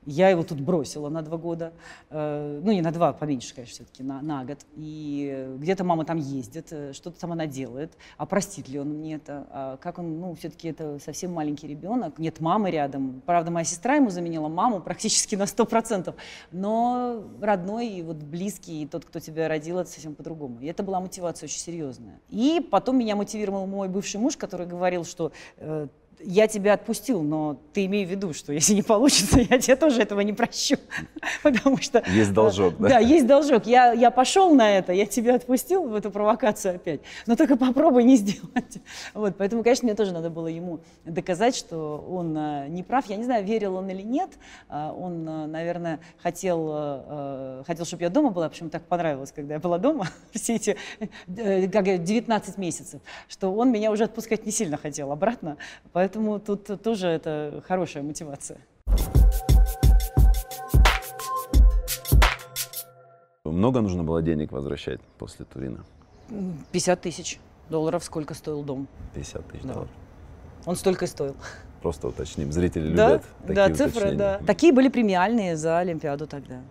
[0.05, 1.73] я его тут бросила на два года,
[2.09, 4.59] э, ну не на два, поменьше, конечно, все-таки, на, на год.
[4.75, 7.93] И где-то мама там ездит, э, что-то там она делает.
[8.17, 9.47] А простит ли он мне это?
[9.49, 13.21] А как он, ну все-таки это совсем маленький ребенок, нет мамы рядом.
[13.25, 16.15] Правда, моя сестра ему заменила маму практически на сто процентов.
[16.51, 20.59] Но родной и вот близкий, и тот, кто тебя родил, это совсем по-другому.
[20.61, 22.19] И это была мотивация очень серьезная.
[22.29, 25.87] И потом меня мотивировал мой бывший муж, который говорил, что э,
[26.25, 30.01] я тебя отпустил, но ты имей в виду, что если не получится, я тебе тоже
[30.01, 30.77] этого не прощу.
[31.43, 32.03] Потому что...
[32.07, 32.89] Есть должок, да?
[32.89, 33.65] Да, есть должок.
[33.65, 37.01] Я, я пошел на это, я тебя отпустил в эту провокацию опять.
[37.27, 38.77] Но только попробуй не сделать.
[39.13, 43.05] Вот, поэтому, конечно, мне тоже надо было ему доказать, что он а, не прав.
[43.07, 44.29] Я не знаю, верил он или нет.
[44.69, 48.49] А, он, наверное, хотел, хотел, чтобы я дома была.
[48.49, 50.77] Почему так понравилось, когда я была дома все эти
[51.37, 55.57] э, как 19 месяцев, что он меня уже отпускать не сильно хотел обратно.
[55.91, 58.59] Поэтому Поэтому тут тоже это хорошая мотивация.
[63.43, 65.83] Много нужно было денег возвращать после Турина?
[66.71, 67.39] 50 тысяч
[67.71, 68.03] долларов.
[68.03, 68.87] Сколько стоил дом?
[69.15, 69.73] 50 тысяч да.
[69.73, 69.91] долларов.
[70.67, 71.35] Он столько и стоил.
[71.81, 72.51] Просто уточним.
[72.51, 73.13] Зрители да?
[73.13, 74.17] любят такие Да, цифры, уточнения.
[74.17, 74.39] да.
[74.45, 76.61] Такие были премиальные за Олимпиаду тогда.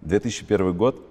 [0.00, 1.04] Две тысячи первый год.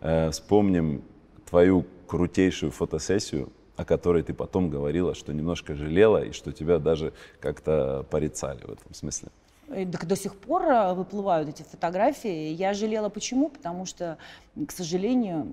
[0.00, 1.04] Э, вспомним
[1.44, 7.12] твою крутейшую фотосессию, о которой ты потом говорила, что немножко жалела и что тебя даже
[7.38, 9.28] как-то порицали в этом смысле.
[9.68, 12.48] Так до сих пор э, выплывают эти фотографии.
[12.48, 13.48] Я жалела почему?
[13.48, 14.18] Потому что,
[14.66, 15.46] к сожалению,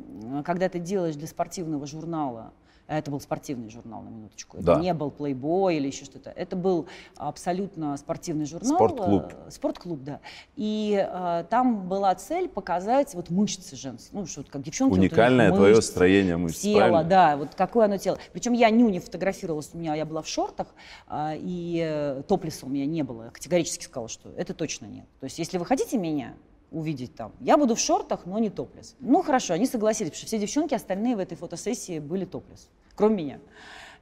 [0.43, 2.51] когда ты делаешь для спортивного журнала
[2.87, 4.57] это был спортивный журнал, на минуточку.
[4.57, 4.79] Это да.
[4.79, 6.29] не был Playboy или еще что-то.
[6.29, 8.75] Это был абсолютно спортивный журнал.
[8.75, 9.33] Спортклуб.
[9.33, 10.19] Э, спортклуб, да.
[10.55, 14.19] И э, там была цель показать вот мышцы женские.
[14.19, 14.93] Ну, что как девчонки.
[14.93, 17.03] Уникальное вот твое мышц, строение мышц, Тело, правильно?
[17.03, 18.17] да, вот какое оно тело.
[18.31, 20.67] Причем я ню не фотографировалась, у меня я была в шортах,
[21.09, 23.31] э, и э, топлиса у меня не было.
[23.33, 25.05] Категорически сказала, что это точно нет.
[25.19, 26.35] То есть, если вы хотите меня,
[26.71, 27.31] увидеть там.
[27.39, 28.95] Я буду в шортах, но не топлес.
[28.99, 33.15] Ну хорошо, они согласились, потому что все девчонки остальные в этой фотосессии были топлес, кроме
[33.15, 33.39] меня.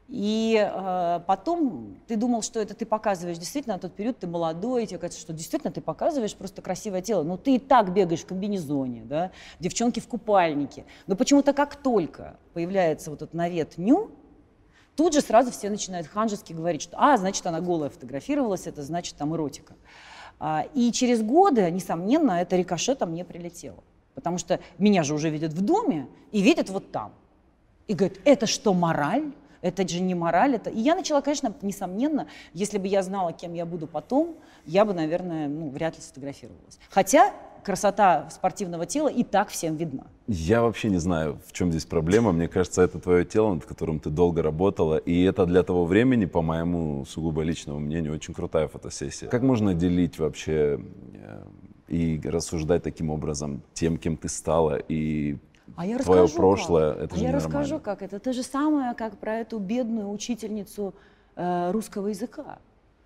[0.08, 4.84] И э, потом ты думал, что это ты показываешь действительно на тот период, ты молодой,
[4.84, 7.24] и тебе кажется, что действительно ты показываешь просто красивое тело.
[7.24, 10.86] Но ты и так бегаешь в комбинезоне, да, девчонки в купальнике.
[11.08, 14.12] Но почему-то как только появляется вот этот навет ню,
[14.96, 19.16] тут же сразу все начинают ханжески говорить, что а, значит, она голая фотографировалась, это значит
[19.16, 19.74] там эротика.
[20.40, 23.84] А, и через годы, несомненно, это рикошетом мне прилетело.
[24.14, 27.14] Потому что меня же уже видят в доме и видят вот там.
[27.88, 29.32] И говорят, это что, мораль?
[29.62, 30.56] Это же не мораль.
[30.56, 30.70] Это...
[30.70, 34.94] И я начала, конечно, несомненно, если бы я знала, кем я буду потом, я бы,
[34.94, 36.80] наверное, ну, вряд ли сфотографировалась.
[36.90, 37.34] Хотя
[37.66, 40.04] красота спортивного тела и так всем видна.
[40.28, 42.32] Я вообще не знаю, в чем здесь проблема.
[42.32, 44.98] Мне кажется, это твое тело, над которым ты долго работала.
[44.98, 49.28] И это для того времени, по моему сугубо личному мнению, очень крутая фотосессия.
[49.28, 50.80] Как можно делить вообще
[51.14, 51.44] э,
[51.88, 55.38] и рассуждать таким образом тем, кем ты стала, и
[55.76, 57.04] а я твое расскажу прошлое, как.
[57.04, 58.20] это а же я расскажу, как это.
[58.20, 60.94] То же самое, как про эту бедную учительницу
[61.36, 62.60] э, русского языка,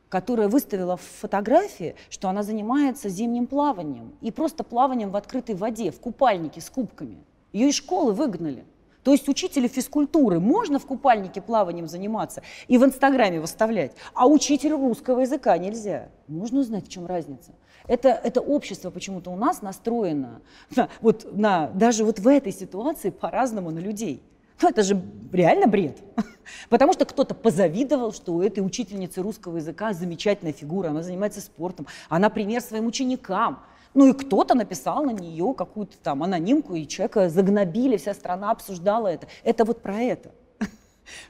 [0.10, 5.92] которая выставила в фотографии, что она занимается зимним плаванием и просто плаванием в открытой воде,
[5.92, 7.24] в купальнике с кубками.
[7.54, 8.66] Ее из школы выгнали.
[9.04, 14.78] То есть учителю физкультуры можно в купальнике плаванием заниматься и в Инстаграме выставлять, а учителю
[14.78, 16.10] русского языка нельзя.
[16.28, 17.54] Можно узнать, в чем разница.
[17.88, 20.42] Это, это общество почему-то у нас настроено
[20.76, 24.22] на, вот, на, даже вот в этой ситуации по-разному на людей.
[24.62, 25.98] Ну, это же реально бред.
[26.70, 31.88] Потому что кто-то позавидовал, что у этой учительницы русского языка замечательная фигура, она занимается спортом,
[32.10, 33.64] она пример своим ученикам.
[33.94, 39.08] Ну и кто-то написал на нее какую-то там анонимку, и человека загнобили, вся страна обсуждала
[39.08, 39.28] это.
[39.44, 40.32] Это вот про это.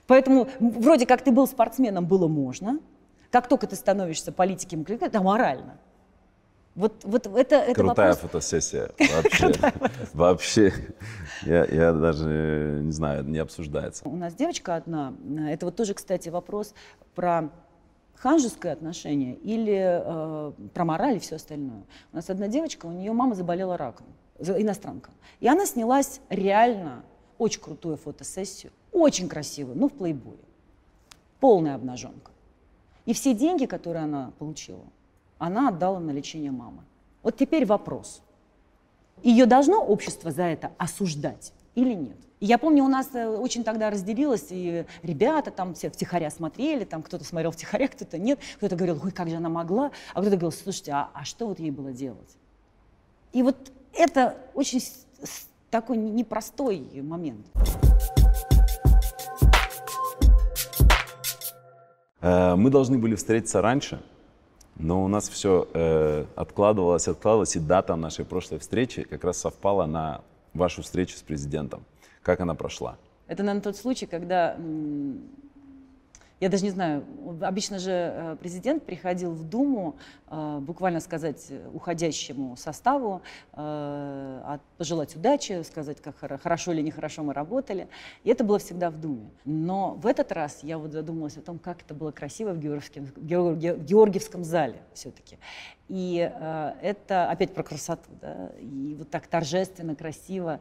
[0.07, 2.79] Поэтому вроде как ты был спортсменом, было можно.
[3.31, 5.77] Как только ты становишься политиком, это морально.
[6.79, 8.31] Вот, вот это, это Крутая вопрос...
[8.31, 8.91] фотосессия.
[8.99, 9.53] Вообще.
[10.13, 10.73] Вообще.
[11.43, 14.07] Я, я даже не знаю, не обсуждается.
[14.07, 15.13] У нас девочка одна,
[15.49, 16.73] это вот тоже, кстати, вопрос
[17.15, 17.49] про
[18.15, 21.83] ханжеское отношение или э, про мораль и все остальное.
[22.13, 24.07] У нас одна девочка, у нее мама заболела раком,
[24.39, 25.11] иностранка.
[25.41, 27.03] И она снялась реально
[27.37, 30.37] очень крутую фотосессию, очень красивую, ну в плейбое.
[31.41, 32.31] Полная обнаженка.
[33.05, 34.85] И все деньги, которые она получила,
[35.39, 36.83] она отдала на лечение мамы.
[37.23, 38.21] Вот теперь вопрос.
[39.23, 42.17] Ее должно общество за это осуждать или нет?
[42.41, 47.03] Я помню, у нас э, очень тогда разделилось, и ребята там все втихаря смотрели, там
[47.03, 50.51] кто-то смотрел втихаря, кто-то нет, кто-то говорил, ой, как же она могла, а кто-то говорил,
[50.51, 52.37] слушайте, а, а что вот ей было делать?
[53.33, 54.81] И вот это очень
[55.69, 57.45] такой непростой момент.
[62.21, 64.01] Э, мы должны были встретиться раньше,
[64.79, 69.85] но у нас все э, откладывалось, откладывалось, и дата нашей прошлой встречи как раз совпала
[69.85, 70.21] на
[70.53, 71.83] вашу встречу с президентом.
[72.23, 72.97] Как она прошла?
[73.27, 74.57] Это, наверное, тот случай, когда
[76.39, 77.03] я даже не знаю,
[77.41, 79.97] обычно же э, президент приходил в Думу,
[80.27, 83.21] э, буквально сказать уходящему составу,
[83.53, 87.89] э, пожелать удачи, сказать, как хорошо или нехорошо мы работали.
[88.23, 89.29] И это было всегда в Думе.
[89.43, 93.07] Но в этот раз я вот задумалась о том, как это было красиво в Георгиевском,
[93.17, 95.37] Георгиевском зале все-таки.
[95.89, 96.17] И
[96.81, 100.59] это опять про красоту, да, и вот так торжественно, красиво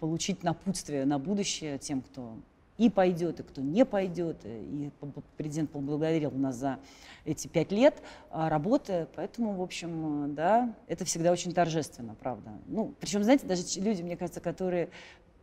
[0.00, 2.38] получить напутствие на будущее тем, кто
[2.82, 4.38] и пойдет, и кто не пойдет.
[4.44, 4.90] И
[5.36, 6.78] президент поблагодарил нас за
[7.24, 9.06] эти пять лет а, работы.
[9.14, 12.50] Поэтому, в общем, да, это всегда очень торжественно, правда.
[12.66, 14.88] Ну, причем, знаете, даже люди, мне кажется, которые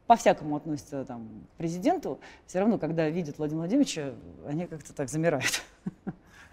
[0.06, 5.64] по-всякому относятся там, к президенту, все равно, когда видят Владимира Владимировича, они как-то так замирают.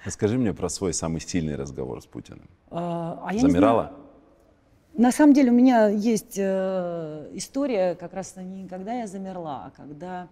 [0.05, 2.49] Расскажи мне про свой самый сильный разговор с Путиным.
[2.71, 3.93] А, а Замирала?
[4.95, 9.71] На самом деле у меня есть э, история, как раз не когда я замерла, а
[9.71, 10.29] когда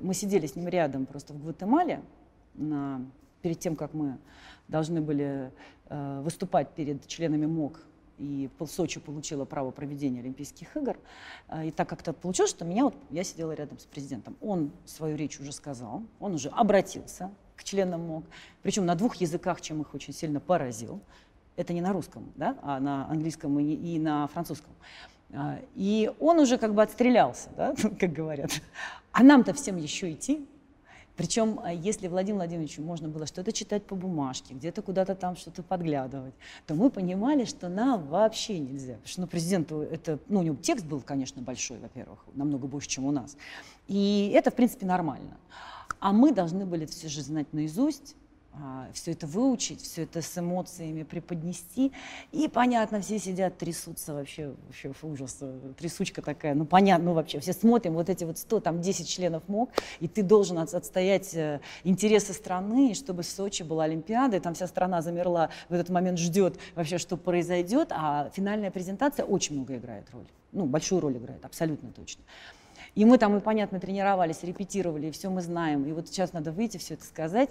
[0.00, 2.02] мы сидели с ним рядом просто в Гватемале,
[2.54, 3.04] на,
[3.42, 4.18] перед тем, как мы
[4.68, 5.52] должны были
[5.88, 7.80] э, выступать перед членами МОК,
[8.18, 10.96] и Сочи получила право проведения Олимпийских игр.
[11.48, 14.36] Э, и так как-то получилось, что меня, вот, я сидела рядом с президентом.
[14.40, 18.24] Он свою речь уже сказал, он уже обратился к членам МОК,
[18.62, 21.00] причем на двух языках, чем их очень сильно поразил.
[21.56, 24.72] Это не на русском, да, а на английском и, и на французском.
[25.32, 28.50] А, и он уже как бы отстрелялся, да, как говорят.
[29.18, 30.46] А нам-то всем еще идти.
[31.16, 35.62] Причем, а, если Владимиру Владимировичу можно было что-то читать по бумажке, где-то куда-то там что-то
[35.62, 36.34] подглядывать,
[36.66, 38.96] то мы понимали, что нам вообще нельзя.
[38.96, 42.88] Потому что ну, президенту это, ну, у него текст был, конечно, большой, во-первых, намного больше,
[42.88, 43.38] чем у нас.
[43.88, 45.38] И это, в принципе, нормально.
[45.98, 48.16] А мы должны были все же знать наизусть,
[48.92, 51.92] все это выучить, все это с эмоциями преподнести.
[52.32, 55.38] И понятно, все сидят, трясутся вообще, вообще ужас,
[55.78, 56.54] трясучка такая.
[56.54, 60.08] Ну понятно, ну вообще, все смотрим, вот эти вот 100, там 10 членов МОК, и
[60.08, 65.02] ты должен отстоять э, интересы страны, чтобы в Сочи была Олимпиада, и там вся страна
[65.02, 70.26] замерла, в этот момент ждет вообще, что произойдет, а финальная презентация очень много играет роль.
[70.52, 72.22] Ну, большую роль играет, абсолютно точно.
[72.96, 75.84] И мы там, и понятно, тренировались, репетировали, и все мы знаем.
[75.84, 77.50] И вот сейчас надо выйти, все это сказать.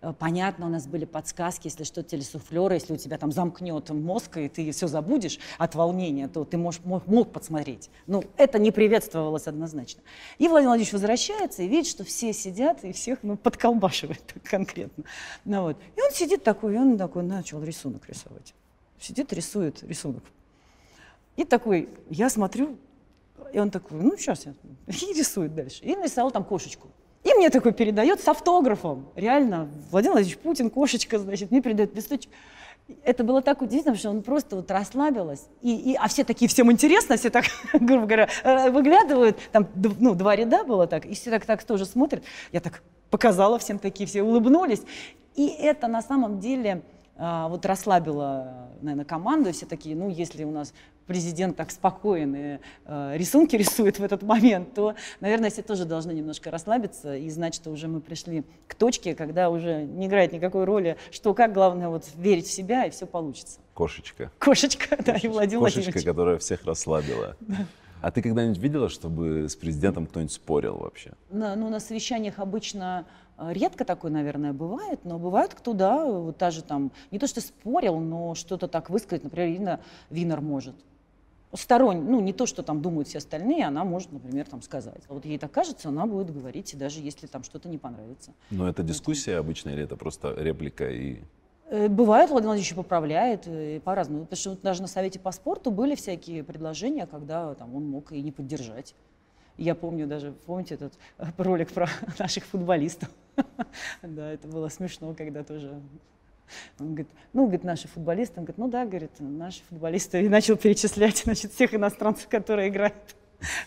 [0.00, 4.38] Э, понятно, у нас были подсказки, если что, телесуфлеры, если у тебя там замкнет мозг,
[4.38, 7.90] и ты все забудешь от волнения, то ты можешь, мог, мог подсмотреть.
[8.06, 10.00] Ну, это не приветствовалось однозначно.
[10.38, 15.04] И Владимир Владимирович возвращается и видит, что все сидят, и всех ну, подколбашивает конкретно.
[15.44, 15.76] Ну, вот.
[15.94, 18.54] И он сидит такой, и он такой начал рисунок рисовать.
[18.98, 20.24] Сидит, рисует рисунок
[21.36, 22.78] И такой, я смотрю,
[23.52, 24.54] и он такой, ну, сейчас я,
[24.86, 25.82] и рисует дальше.
[25.82, 26.88] И нарисовал там кошечку.
[27.24, 29.08] И мне такой передает с автографом.
[29.16, 32.30] Реально, Владимир Владимирович Путин, кошечка, значит, мне передает листочек.
[33.02, 35.48] Это было так удивительно, что он просто вот расслабилась.
[35.60, 39.38] И, и, а все такие, всем интересно, все так, грубо говоря, э, выглядывают.
[39.50, 42.22] Там ну, два ряда было так, и все так, так тоже смотрят.
[42.52, 44.82] Я так показала всем такие, все улыбнулись.
[45.34, 46.82] И это на самом деле
[47.16, 49.52] а, вот расслабило, наверное, команду.
[49.52, 50.72] Все такие, ну, если у нас
[51.06, 56.12] президент так спокоен и э, рисунки рисует в этот момент, то, наверное, все тоже должны
[56.12, 60.64] немножко расслабиться и знать, что уже мы пришли к точке, когда уже не играет никакой
[60.64, 63.60] роли, что как, главное вот верить в себя, и все получится.
[63.74, 64.30] Кошечка.
[64.38, 66.04] Кошечка, да, и Владимир Кошечка, Владимирович.
[66.04, 67.36] которая всех расслабила.
[68.02, 71.12] А ты когда-нибудь видела, чтобы с президентом кто-нибудь спорил вообще?
[71.30, 73.06] На, ну, на совещаниях обычно
[73.38, 77.26] э, редко такое, наверное, бывает, но бывает, кто, да, вот та же там, не то
[77.26, 80.76] что спорил, но что-то так высказать, например, Ирина Винер может
[81.54, 85.02] сторонний, ну не то, что там думают все остальные, она может, например, там сказать.
[85.08, 88.32] Вот ей так кажется, она будет говорить, и даже если там что-то не понравится.
[88.50, 91.20] Но это дискуссия обычная или это просто реплика и...
[91.68, 94.24] Э, бывает, Владимир Владимирович поправляет э, по-разному.
[94.24, 98.22] Потому что даже на Совете по спорту были всякие предложения, когда там, он мог и
[98.22, 98.94] не поддержать.
[99.56, 103.08] Я помню даже, помните этот э, ролик про наших футболистов?
[104.02, 105.80] Да, это было смешно, когда тоже
[106.78, 108.40] он говорит, ну, говорит, наши футболисты.
[108.40, 110.24] Он говорит, ну да, говорит, наши футболисты.
[110.24, 112.94] И начал перечислять, значит, всех иностранцев, которые играют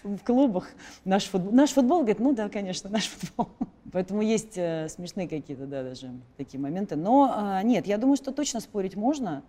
[0.04, 0.70] в клубах.
[1.06, 3.50] Наш футбол, наш футбол, говорит, ну да, конечно, наш футбол.
[3.92, 6.96] Поэтому есть э, смешные какие-то, да, даже такие моменты.
[6.96, 9.44] Но э, нет, я думаю, что точно спорить можно.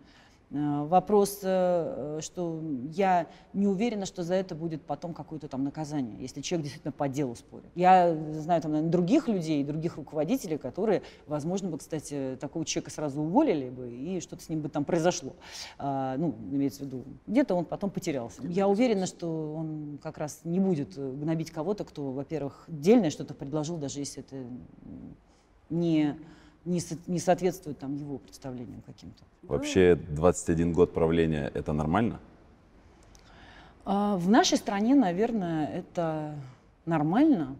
[0.52, 2.60] Э, вопрос, э, что
[2.92, 7.08] я не уверена, что за это будет потом какое-то там наказание, если человек действительно по
[7.08, 7.70] делу спорит.
[7.76, 13.20] Я знаю там, наверное, других людей, других руководителей, которые, возможно, бы, кстати, такого человека сразу
[13.22, 15.36] уволили бы, и что-то с ним бы там произошло.
[15.78, 18.42] А, ну, имеется в виду, где-то он потом потерялся.
[18.42, 23.76] Я уверена, что он как раз не будет гнобить кого-то, кто, во-первых, дельное что-то предложил,
[23.76, 24.36] даже если это
[25.68, 26.16] не
[26.64, 29.22] не, со, не соответствует там, его представлениям каким-то.
[29.42, 32.20] Вообще 21 год правления– это нормально?
[33.84, 36.34] А, в нашей стране, наверное, это
[36.84, 37.56] нормально.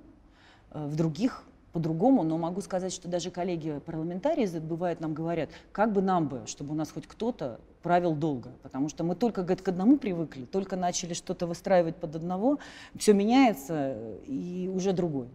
[0.71, 6.03] А, в других по-другому, но могу сказать, что даже коллеги-парламентарии бывает нам говорят, как бы
[6.03, 9.69] нам бы, чтобы у нас хоть кто-то правил долго, потому что мы только говорит, к
[9.69, 12.59] одному привыкли, только начали что-то выстраивать под одного,
[12.99, 15.29] все меняется и уже другой.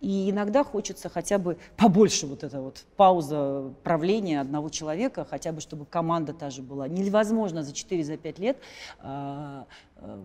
[0.00, 5.60] И иногда хочется хотя бы побольше вот эта вот пауза правления одного человека, хотя бы
[5.60, 6.88] чтобы команда та же была.
[6.88, 8.56] Невозможно за 4-5 лет
[9.02, 9.64] э,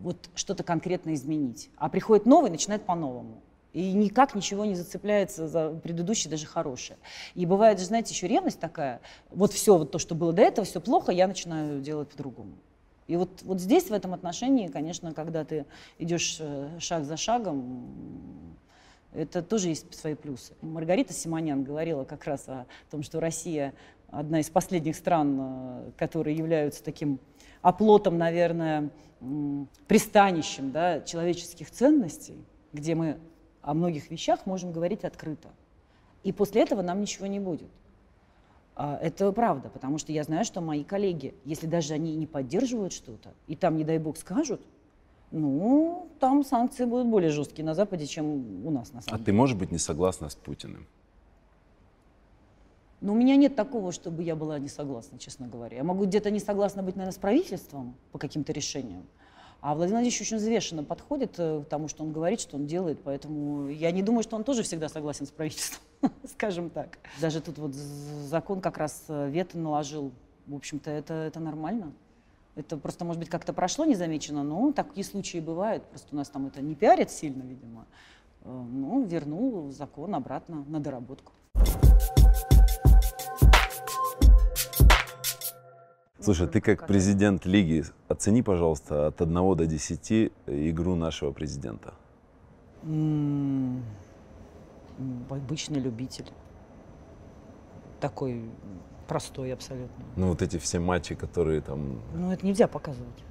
[0.01, 1.69] вот что-то конкретно изменить.
[1.77, 3.41] А приходит новый, начинает по-новому.
[3.73, 6.97] И никак ничего не зацепляется за предыдущее, даже хорошее.
[7.33, 9.01] И бывает же, знаете, еще ревность такая.
[9.29, 12.53] Вот все, вот то, что было до этого, все плохо, я начинаю делать по-другому.
[13.07, 15.65] И вот, вот здесь, в этом отношении, конечно, когда ты
[15.99, 18.55] идешь э, шаг за шагом,
[19.15, 20.53] это тоже есть свои плюсы.
[20.61, 23.73] Маргарита Симонян говорила как раз о том, что Россия
[24.09, 27.19] одна из последних стран, э, которые являются таким
[27.61, 28.89] оплотом, наверное,
[29.87, 32.37] пристанищем да, человеческих ценностей,
[32.73, 33.17] где мы
[33.61, 35.49] о многих вещах можем говорить открыто.
[36.23, 37.69] И после этого нам ничего не будет.
[38.75, 42.93] А, это правда, потому что я знаю, что мои коллеги, если даже они не поддерживают
[42.93, 44.61] что-то, и там, не дай бог, скажут,
[45.35, 49.25] ну, там санкции будут более жесткие на Западе, чем у нас, на самом а деле.
[49.25, 50.87] ты можешь быть не согласна с Путиным?
[53.01, 55.77] Но у меня нет такого, чтобы я была не согласна, честно говоря.
[55.77, 59.03] Я могу где-то не согласна быть, наверное, с правительством по каким-то решениям.
[59.59, 63.01] А Владимир Владимирович очень взвешенно подходит э, к тому, что он говорит, что он делает.
[63.03, 65.81] Поэтому я не думаю, что он тоже всегда согласен с правительством,
[66.23, 66.97] скажем так.
[67.19, 70.11] Даже тут вот закон как раз э, вето наложил.
[70.47, 71.91] В общем-то, это, это нормально.
[72.55, 75.83] Это просто, может быть, как-то прошло незамечено, но такие случаи бывают.
[75.83, 77.85] Просто у нас там это не пиарит сильно, видимо.
[78.43, 81.33] Э, ну, вернул закон обратно на доработку.
[86.17, 91.93] Слушай, ты как президент лиги, оцени, пожалуйста, от 1 до 10 игру нашего президента.
[92.83, 93.83] М-м,
[95.29, 96.31] обычный любитель.
[97.99, 98.49] Такой
[99.07, 100.05] простой абсолютно.
[100.15, 102.01] Ну, вот эти все матчи, которые там...
[102.13, 103.23] Ну, это нельзя показывать.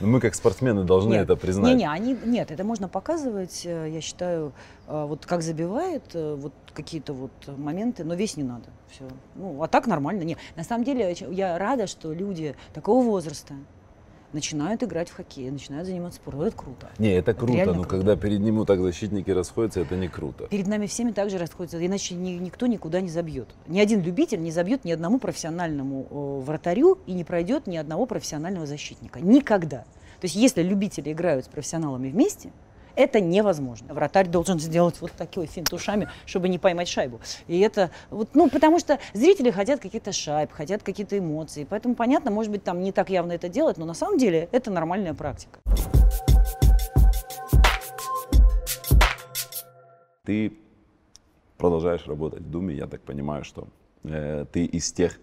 [0.00, 1.72] Ну, мы как спортсмены должны нет, это признать.
[1.72, 4.52] Не, не, они, нет, это можно показывать, э, я считаю,
[4.86, 8.64] э, вот как забивает, э, вот какие-то вот моменты, но весь не надо.
[8.90, 9.04] Все.
[9.34, 10.22] Ну, а так нормально.
[10.22, 10.38] Нет.
[10.56, 13.54] На самом деле, я рада, что люди такого возраста,
[14.32, 16.42] начинают играть в хоккей, начинают заниматься спортом.
[16.42, 16.90] Это круто.
[16.98, 17.96] Не, это круто, реально но круто.
[17.96, 20.46] когда перед ним так защитники расходятся, это не круто.
[20.48, 23.48] Перед нами всеми также расходятся, иначе ни- никто никуда не забьет.
[23.66, 28.06] Ни один любитель не забьет ни одному профессиональному э, вратарю и не пройдет ни одного
[28.06, 29.20] профессионального защитника.
[29.20, 29.84] Никогда.
[30.20, 32.50] То есть если любители играют с профессионалами вместе,
[32.96, 33.94] это невозможно.
[33.94, 37.20] Вратарь должен сделать вот такой финт ушами, чтобы не поймать шайбу.
[37.46, 41.66] И это вот, ну, потому что зрители хотят каких-то шайб, хотят какие-то эмоции.
[41.68, 44.70] Поэтому, понятно, может быть, там не так явно это делать, но на самом деле это
[44.70, 45.60] нормальная практика.
[50.24, 50.52] Ты
[51.58, 53.68] продолжаешь работать в Думе, я так понимаю, что
[54.04, 55.18] э, ты из тех,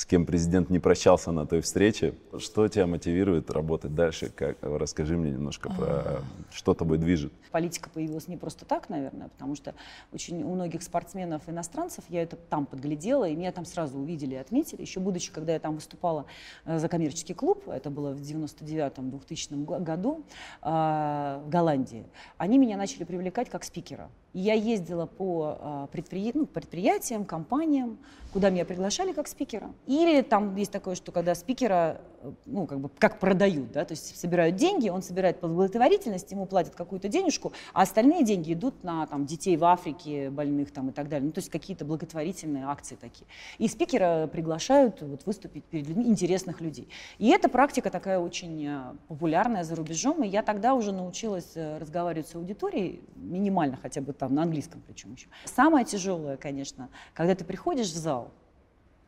[0.00, 2.14] с кем президент не прощался на той встрече.
[2.38, 4.32] Что тебя мотивирует работать дальше?
[4.34, 7.34] Как, расскажи мне немножко про, что тобой движет.
[7.50, 9.74] Политика появилась не просто так, наверное, потому что
[10.10, 14.38] очень у многих спортсменов иностранцев я это там подглядела, и меня там сразу увидели и
[14.38, 14.80] отметили.
[14.80, 16.24] Еще будучи, когда я там выступала
[16.64, 20.24] э, за коммерческий клуб, это было в 99-2000 го- году
[20.62, 22.06] э, в Голландии,
[22.38, 24.08] они меня начали привлекать как спикера.
[24.32, 27.98] Я ездила по э, предприя- ну, предприятиям, компаниям,
[28.32, 29.72] куда меня приглашали как спикера.
[29.86, 32.00] Или там есть такое, что когда спикера,
[32.46, 36.74] ну, как бы, как продают, да, то есть собирают деньги, он собирает благотворительность, ему платят
[36.74, 41.08] какую-то денежку, а остальные деньги идут на там, детей в Африке, больных там и так
[41.08, 41.26] далее.
[41.26, 43.26] Ну, то есть какие-то благотворительные акции такие.
[43.58, 46.88] И спикера приглашают вот, выступить перед людьми, интересных людей.
[47.18, 51.78] И эта практика такая очень э, популярная за рубежом, и я тогда уже научилась э,
[51.78, 55.28] разговаривать с аудиторией, минимально хотя бы там, на английском причем еще.
[55.44, 58.30] Самое тяжелое, конечно, когда ты приходишь в зал,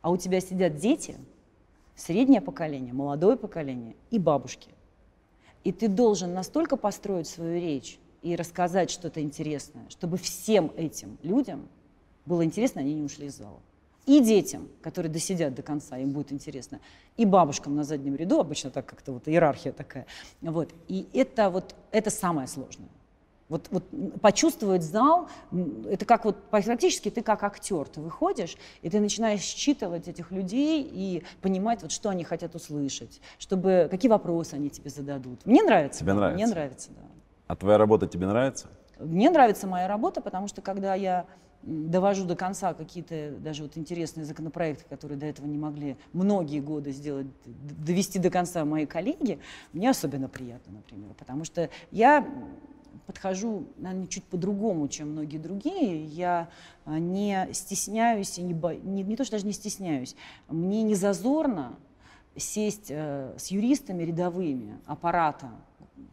[0.01, 1.17] а у тебя сидят дети,
[1.97, 4.71] среднее поколение, молодое поколение и бабушки.
[5.65, 11.69] И ты должен настолько построить свою речь и рассказать что-то интересное, чтобы всем этим людям
[12.25, 13.61] было интересно, они не ушли из зала.
[14.07, 16.81] И детям, которые досидят до конца, им будет интересно.
[17.17, 20.07] И бабушкам на заднем ряду, обычно так как-то вот иерархия такая.
[20.41, 20.71] Вот.
[20.89, 22.89] И это вот, это самое сложное.
[23.53, 23.85] Вот, вот
[24.23, 25.29] почувствовать зал,
[25.87, 30.83] это как вот практически ты как актер, ты выходишь и ты начинаешь считывать этих людей
[30.91, 35.45] и понимать, вот что они хотят услышать, чтобы какие вопросы они тебе зададут.
[35.45, 36.01] Мне нравится.
[36.01, 36.47] Тебе да, нравится?
[36.47, 37.03] Мне нравится, да.
[37.47, 38.69] А твоя работа тебе нравится?
[38.99, 41.27] Мне нравится моя работа, потому что когда я
[41.63, 46.93] довожу до конца какие-то даже вот интересные законопроекты, которые до этого не могли многие годы
[46.93, 49.41] сделать, довести до конца мои коллеги,
[49.75, 52.27] мне особенно приятно, например, потому что я
[53.07, 56.05] подхожу, наверное, чуть по-другому, чем многие другие.
[56.05, 56.49] Я
[56.85, 60.17] а, не стесняюсь, и не, бо- не, не то, что даже не стесняюсь,
[60.49, 61.77] мне не зазорно
[62.37, 65.51] сесть э, с юристами рядовыми аппарата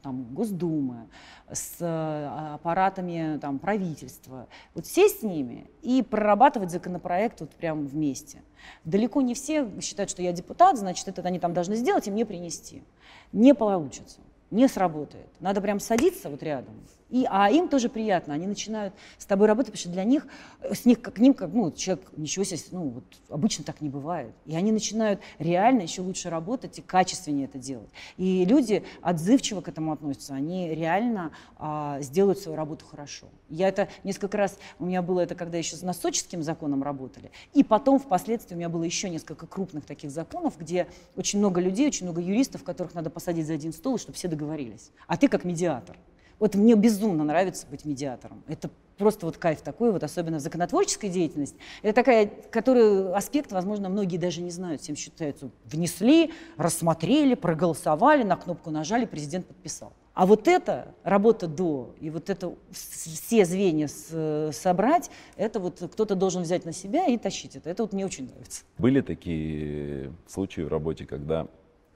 [0.01, 1.07] там, Госдумы,
[1.51, 8.41] с э, аппаратами там, правительства, вот сесть с ними и прорабатывать законопроект вот прямо вместе.
[8.83, 12.25] Далеко не все считают, что я депутат, значит, это они там должны сделать и мне
[12.25, 12.83] принести.
[13.31, 14.19] Не получится,
[14.51, 15.29] не сработает.
[15.39, 16.75] Надо прям садиться вот рядом.
[17.09, 20.27] И, а им тоже приятно, они начинают с тобой работать, потому что для них,
[20.61, 23.81] э, с них, как, к ним, как, ну, человек, ничего себе, ну, вот, обычно так
[23.81, 24.33] не бывает.
[24.45, 27.89] И они начинают реально еще лучше работать и качественнее это делать.
[28.17, 33.27] И люди отзывчиво к этому относятся, они реально а, сделают свою работу хорошо.
[33.49, 37.63] Я это несколько раз, у меня было это, когда еще на Сочинским законом работали, и
[37.63, 42.05] потом впоследствии у меня было еще несколько крупных таких законов, где очень много людей, очень
[42.05, 44.91] много юристов, которых надо посадить за один стол, чтобы все договорились.
[45.07, 45.97] А ты как медиатор.
[46.39, 48.43] Вот мне безумно нравится быть медиатором.
[48.47, 51.57] Это просто вот кайф такой, вот особенно в законотворческой деятельности.
[51.81, 55.49] Это такая, который аспект, возможно, многие даже не знают, всем считается.
[55.65, 59.93] Внесли, рассмотрели, проголосовали, на кнопку нажали, президент подписал.
[60.13, 66.15] А вот это работа до, и вот это все звенья с- собрать, это вот кто-то
[66.15, 67.69] должен взять на себя и тащить это.
[67.69, 68.63] Это вот мне очень нравится.
[68.77, 71.47] Были такие случаи в работе, когда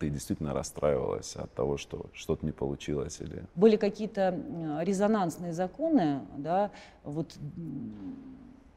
[0.04, 4.38] ты действительно расстраивалась от того, что что-то не получилось или были какие-то
[4.82, 6.72] резонансные законы, да,
[7.06, 7.34] вот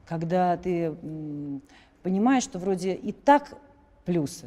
[0.07, 0.95] когда ты
[2.05, 3.59] понимаешь, что вроде и так
[4.05, 4.47] плюсы,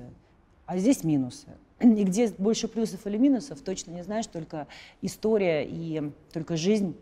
[0.65, 1.47] а здесь минусы.
[1.81, 4.67] И где больше плюсов или минусов, точно не знаешь, только
[5.01, 6.95] история и только жизнь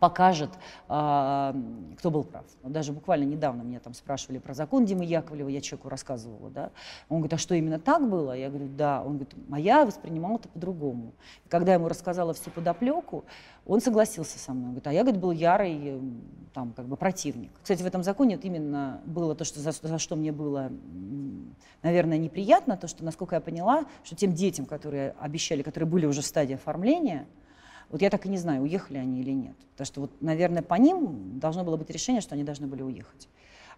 [0.00, 0.50] покажет,
[0.88, 1.54] а,
[1.98, 2.44] кто был прав.
[2.62, 6.70] Даже буквально недавно меня там спрашивали про закон Димы Яковлева, я человеку рассказывала, да.
[7.08, 8.36] Он говорит, а что именно так было?
[8.36, 9.02] Я говорю, да.
[9.02, 11.12] Он говорит, а я воспринимал это по-другому.
[11.48, 13.24] Когда я ему рассказала всю подоплеку,
[13.64, 14.64] он согласился со мной.
[14.64, 16.00] Он говорит, а я, говорит, был ярый
[16.52, 17.50] там, как бы противник.
[17.62, 20.70] Кстати, в этом законе вот именно было то, что, за, за что мне было,
[21.82, 26.22] наверное, неприятно, то, что, насколько я поняла, что тем детям, которые обещали, которые были уже
[26.22, 27.26] в стадии оформления,
[27.90, 29.56] вот я так и не знаю, уехали они или нет.
[29.72, 33.28] Потому что, вот, наверное, по ним должно было быть решение, что они должны были уехать.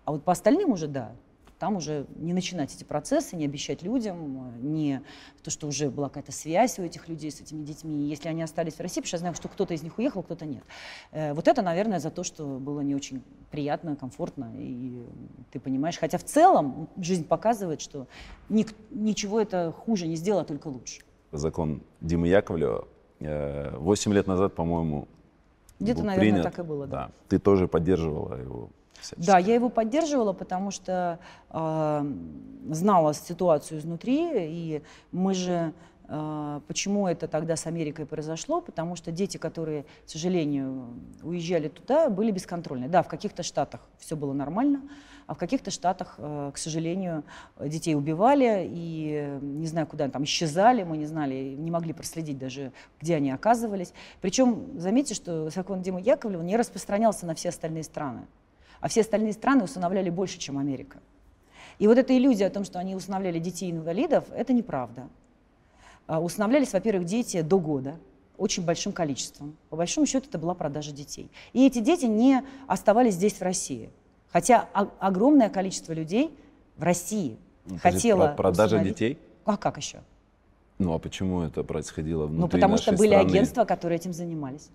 [0.04, 1.12] А вот по остальным уже да.
[1.58, 5.02] Там уже не начинать эти процессы, не обещать людям, не
[5.42, 8.08] то, что уже была какая-то связь у этих людей с этими детьми.
[8.08, 10.46] Если они остались в России, потому что я знаю, что кто-то из них уехал, кто-то
[10.46, 10.62] нет.
[11.10, 14.52] Э, вот это, наверное, за то, что было не очень приятно, комфортно.
[14.56, 15.02] И
[15.50, 18.06] ты понимаешь, хотя в целом жизнь показывает, что
[18.48, 21.02] ничего это хуже не сделало, а только лучше.
[21.32, 22.86] Закон Димы Яковлева.
[23.20, 25.08] Восемь лет назад, по-моему,
[25.80, 26.42] где-то, наверное, принят.
[26.44, 26.86] так и было.
[26.86, 27.06] Да.
[27.06, 27.10] да.
[27.28, 29.26] Ты тоже поддерживала его всячески.
[29.26, 31.18] Да, я его поддерживала, потому что
[31.50, 32.12] э,
[32.70, 35.72] знала ситуацию изнутри, и мы же
[36.08, 38.60] э, Почему это тогда с Америкой произошло?
[38.60, 40.88] Потому что дети, которые, к сожалению,
[41.22, 42.88] уезжали туда, были бесконтрольны.
[42.88, 44.82] Да, в каких-то штатах все было нормально,
[45.28, 47.22] а в каких-то штатах, э, к сожалению,
[47.60, 52.72] детей убивали и не знаю, куда там исчезали, мы не знали, не могли проследить даже,
[53.00, 53.92] где они оказывались.
[54.20, 58.26] Причем, заметьте, что закон Димы Яковлева не распространялся на все остальные страны
[58.80, 60.98] а все остальные страны усыновляли больше, чем Америка.
[61.78, 65.08] И вот эта иллюзия о том, что они усыновляли детей-инвалидов, это неправда.
[66.06, 67.96] А, усыновлялись, во-первых, дети до года,
[68.36, 69.56] очень большим количеством.
[69.68, 71.30] По большому счету это была продажа детей.
[71.52, 73.90] И эти дети не оставались здесь, в России.
[74.32, 74.68] Хотя
[74.98, 76.36] огромное количество людей
[76.76, 78.34] в России ну, хотело...
[78.36, 79.18] Продажа детей?
[79.44, 80.00] А как еще?
[80.78, 83.30] Ну а почему это происходило внутри Ну потому что были страны?
[83.30, 84.70] агентства, которые этим занимались.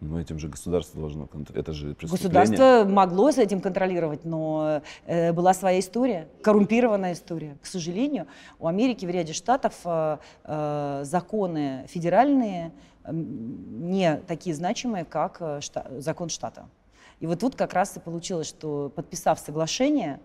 [0.00, 1.68] Но этим же государство должно контролировать.
[1.68, 7.56] Это же Государство могло с этим контролировать, но э, была своя история, коррумпированная история.
[7.62, 8.26] К сожалению,
[8.58, 12.72] у Америки в ряде штатов э, э, законы федеральные
[13.08, 16.66] не такие значимые, как э, шта, закон штата.
[17.22, 20.18] И вот тут как раз и получилось, что подписав соглашение,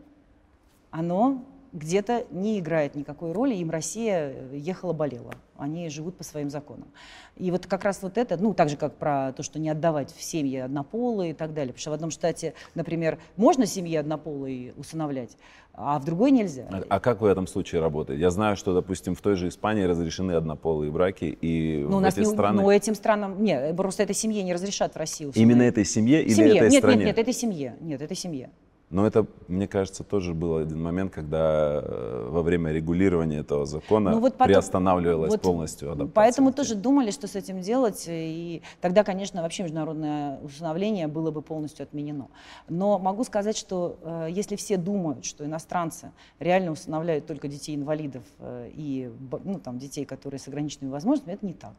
[0.89, 5.33] оно где-то не играет никакой роли, им Россия э, ехала-болела.
[5.57, 6.87] Они живут по своим законам.
[7.35, 10.13] И вот как раз вот это, ну, так же, как про то, что не отдавать
[10.13, 11.73] в семьи однополые и так далее.
[11.73, 15.37] Потому что в одном штате, например, можно семьи однополые усыновлять,
[15.73, 16.67] а в другой нельзя.
[16.71, 18.19] А, а как в этом случае работает?
[18.19, 21.99] Я знаю, что, допустим, в той же Испании разрешены однополые браки, и ну, в у
[21.99, 22.61] нас эти не, страны...
[22.61, 23.43] Ну, этим странам...
[23.43, 25.51] Нет, просто этой семье не разрешат в России усыновлять.
[25.51, 26.57] Именно этой семье или семье.
[26.57, 26.97] этой нет, стране?
[26.97, 27.75] Нет, нет, этой семье.
[27.79, 28.49] Нет, этой семье.
[28.89, 34.11] Но это, мне кажется, тоже был один момент, когда э, во время регулирования этого закона
[34.11, 36.13] ну, вот потом, приостанавливалась вот полностью адаптация.
[36.13, 41.41] Поэтому тоже думали, что с этим делать, и тогда, конечно, вообще международное усыновление было бы
[41.41, 42.29] полностью отменено.
[42.69, 48.69] Но могу сказать, что э, если все думают, что иностранцы реально усыновляют только детей-инвалидов э,
[48.73, 49.11] и
[49.43, 51.73] ну, там, детей, которые с ограниченными возможностями, это не так.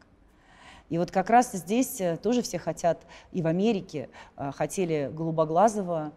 [0.89, 6.13] И вот как раз здесь тоже все хотят, и в Америке хотели голубоглазого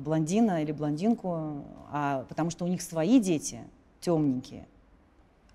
[0.00, 3.60] блондина или блондинку, а, потому что у них свои дети
[4.00, 4.66] темненькие,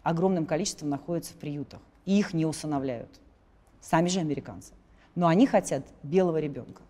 [0.04, 3.10] огромным количеством находятся в приютах, и их не усыновляют.
[3.82, 4.74] Сами же американцы.
[5.16, 6.82] Но они хотят белого ребенка.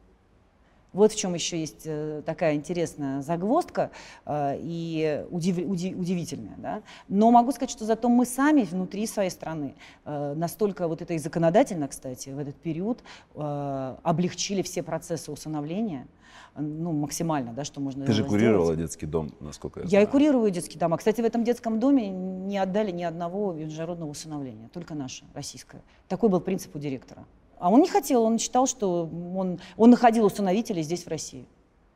[0.92, 3.92] Вот в чем еще есть э, такая интересная загвоздка
[4.26, 6.56] э, и удив, удив, удивительная.
[6.58, 6.82] Да?
[7.08, 9.76] Но могу сказать, что зато мы сами внутри своей страны
[10.06, 13.04] э, настолько, вот это и законодательно, кстати, в этот период
[13.36, 16.08] облегчили все процессы усыновления,
[16.56, 18.80] ну, максимально, да, что можно Ты же курировала сделать.
[18.80, 20.04] детский дом, насколько я, я знаю.
[20.04, 20.94] Я и курирую детский дом.
[20.94, 25.82] А, кстати, в этом детском доме не отдали ни одного международного усыновления, только наше, российское.
[26.08, 27.26] Такой был принцип у директора.
[27.60, 31.45] А он не хотел, он считал, что он, он находил усыновителей здесь, в России.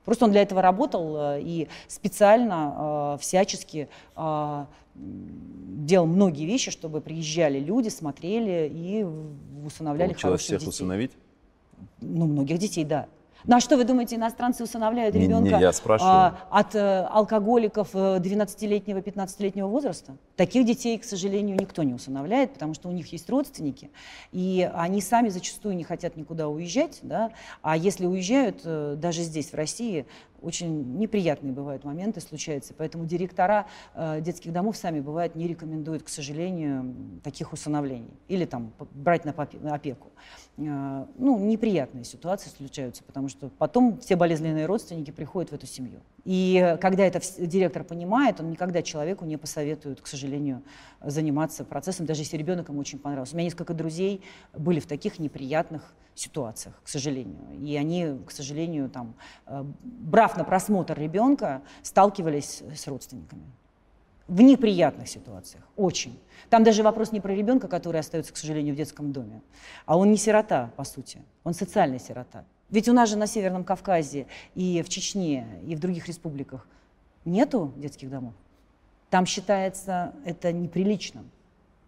[0.06, 7.00] Просто он для этого работал э, и специально, э, всячески э, делал многие вещи, чтобы
[7.00, 9.06] приезжали люди, смотрели и
[9.66, 10.70] усыновляли Получилось хороших всех детей.
[10.70, 11.12] усыновить?
[12.02, 13.08] Ну, многих детей, да.
[13.46, 17.94] Ну а что вы думаете, иностранцы усыновляют ребенка не, не, я а, от а, алкоголиков
[17.94, 20.16] 12-летнего, э, 15-летнего возраста?
[20.36, 23.90] Таких детей, к сожалению, никто не усыновляет, потому что у них есть родственники,
[24.32, 27.32] и они сами зачастую не хотят никуда уезжать, да?
[27.62, 30.06] а если уезжают, э, даже здесь, в России,
[30.44, 32.74] очень неприятные бывают моменты, случаются.
[32.78, 38.14] Поэтому директора э, детских домов сами, бывают, не рекомендуют, к сожалению, таких усыновлений.
[38.28, 39.34] Или там брать на
[39.74, 40.12] опеку.
[40.58, 46.02] Э, ну, неприятные ситуации случаются, потому что потом все болезненные родственники приходят в эту семью.
[46.26, 50.64] И когда это директор понимает, он никогда человеку не посоветует, к сожалению,
[51.02, 53.34] заниматься процессом, даже если ребенок ему очень понравился.
[53.34, 54.22] У меня несколько друзей
[54.54, 57.40] были в таких неприятных ситуациях, к сожалению.
[57.62, 59.16] И они, к сожалению, там,
[59.48, 63.44] э, брав на просмотр ребенка, сталкивались с родственниками.
[64.28, 66.18] В неприятных ситуациях, очень.
[66.50, 69.42] Там даже вопрос не про ребенка, который остается, к сожалению, в детском доме,
[69.86, 72.46] а он не сирота, по сути, он социальный сирота.
[72.74, 76.68] Ведь у нас же на Северном Кавказе и в Чечне, и в других республиках
[77.24, 78.34] нету детских домов.
[79.12, 81.30] Там считается это неприличным,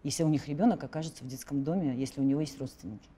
[0.04, 3.08] если у них ребенок окажется в детском доме, если у него есть родственники.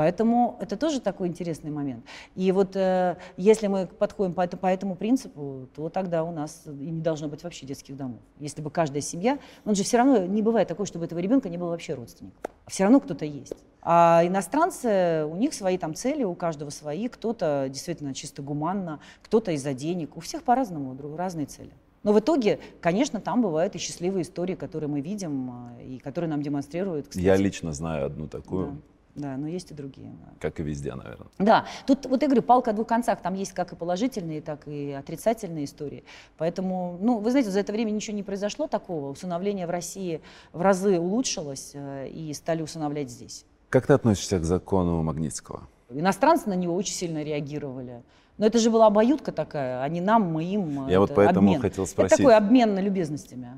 [0.00, 2.06] Поэтому это тоже такой интересный момент.
[2.34, 6.70] И вот э, если мы подходим по, по этому принципу, то тогда у нас и
[6.70, 8.16] не должно быть вообще детских домов.
[8.38, 11.58] Если бы каждая семья, он же все равно не бывает такого, чтобы этого ребенка не
[11.58, 12.32] был вообще родственник.
[12.66, 13.52] Все равно кто-то есть.
[13.82, 17.06] А иностранцы, у них свои там цели, у каждого свои.
[17.08, 20.16] Кто-то действительно чисто гуманно, кто-то из-за денег.
[20.16, 21.72] У всех по-разному, разные цели.
[22.04, 26.30] Но в итоге, конечно, там бывают и счастливые истории, которые мы видим а, и которые
[26.30, 27.08] нам демонстрируют.
[27.08, 27.22] Кстати.
[27.22, 28.66] Я лично знаю одну такую.
[28.68, 28.76] Да.
[29.20, 30.08] Да, но есть и другие.
[30.08, 30.32] Да.
[30.40, 31.28] Как и везде, наверное.
[31.38, 34.66] Да, тут вот я говорю, палка о двух концах, там есть как и положительные, так
[34.66, 36.04] и отрицательные истории.
[36.38, 39.10] Поэтому, ну, вы знаете, за это время ничего не произошло такого.
[39.10, 43.44] Усыновление в России в разы улучшилось э, и стали усыновлять здесь.
[43.68, 45.68] Как ты относишься к закону Магнитского?
[45.90, 48.02] Иностранцы на него очень сильно реагировали.
[48.38, 50.88] Но это же была обоюдка такая, а не нам, мы им.
[50.88, 51.60] Я вот поэтому обмен.
[51.60, 52.12] хотел спросить.
[52.12, 53.48] Это такой обмен на любезностями.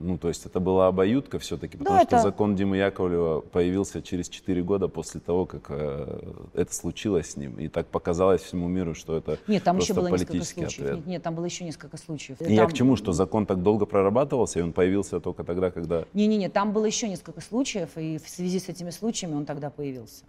[0.00, 2.22] Ну, то есть это была обоюдка все-таки, потому да, что это...
[2.22, 6.20] закон Димы Яковлева появился через 4 года после того, как э,
[6.54, 7.58] это случилось с ним.
[7.58, 10.80] И так показалось всему миру, что это нет, там просто еще было политический несколько случаев.
[10.80, 10.96] ответ.
[10.96, 12.40] Нет, нет, там было еще несколько случаев.
[12.40, 12.52] И там...
[12.52, 16.06] я к чему, что закон так долго прорабатывался, и он появился только тогда, когда...
[16.14, 20.24] Не-не-не, там было еще несколько случаев, и в связи с этими случаями он тогда появился.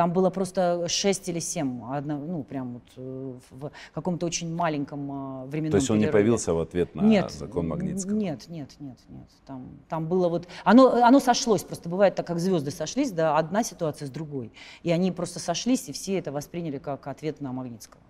[0.00, 5.12] Там было просто 6 или 7, одно, ну, прям вот э, в каком-то очень маленьком
[5.12, 6.06] а, временном То есть он перерыве.
[6.06, 8.14] не появился в ответ на нет, закон Магнитского?
[8.14, 9.28] Нет, нет, нет, нет.
[9.44, 10.48] Там, там было вот...
[10.64, 14.54] Оно, оно сошлось, просто бывает так, как звезды сошлись, да, одна ситуация с другой.
[14.82, 18.00] И они просто сошлись, и все это восприняли как ответ на Магнитского.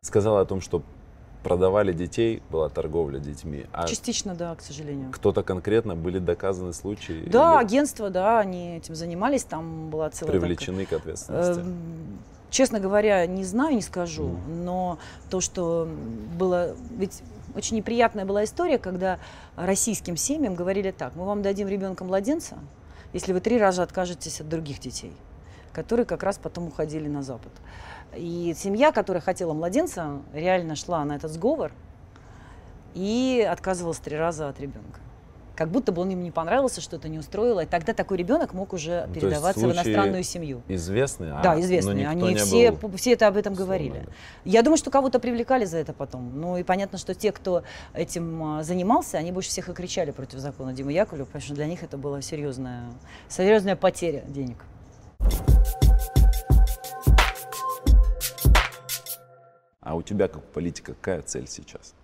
[0.00, 0.82] Сказала о том, что
[1.46, 3.66] продавали детей, была торговля детьми.
[3.72, 5.12] А Частично, да, к сожалению.
[5.12, 7.24] Кто-то конкретно были доказаны случаи?
[7.28, 7.64] Да, или...
[7.64, 10.32] агентство, да, они этим занимались, там была целая...
[10.32, 10.88] Привлечены так...
[10.88, 11.60] к ответственности?
[11.60, 12.18] Эм,
[12.50, 14.64] честно говоря, не знаю, не скажу, mm.
[14.64, 14.98] но
[15.30, 15.88] то, что
[16.36, 16.74] было...
[16.90, 17.22] Ведь
[17.54, 19.20] очень неприятная была история, когда
[19.54, 22.56] российским семьям говорили так, мы вам дадим ребенка-младенца,
[23.12, 25.12] если вы три раза откажетесь от других детей,
[25.72, 27.52] которые как раз потом уходили на Запад.
[28.16, 31.72] И семья, которая хотела младенца, реально шла на этот сговор
[32.94, 35.00] и отказывалась три раза от ребенка.
[35.54, 37.60] Как будто бы он им не понравился, что-то не устроило.
[37.60, 40.62] И тогда такой ребенок мог уже ну, передаваться в иностранную семью.
[40.68, 41.32] Известные?
[41.32, 42.08] А, да, известные.
[42.08, 42.94] Они все, был...
[42.96, 43.94] все это об этом говорили.
[43.94, 44.12] Словно.
[44.44, 46.38] Я думаю, что кого-то привлекали за это потом.
[46.38, 47.62] Ну и понятно, что те, кто
[47.94, 51.66] этим а, занимался, они больше всех и кричали против закона Димы Яковлева, потому что для
[51.66, 52.84] них это была серьезная,
[53.30, 54.58] серьезная потеря денег.
[59.86, 61.94] А у тебя как политика какая цель сейчас?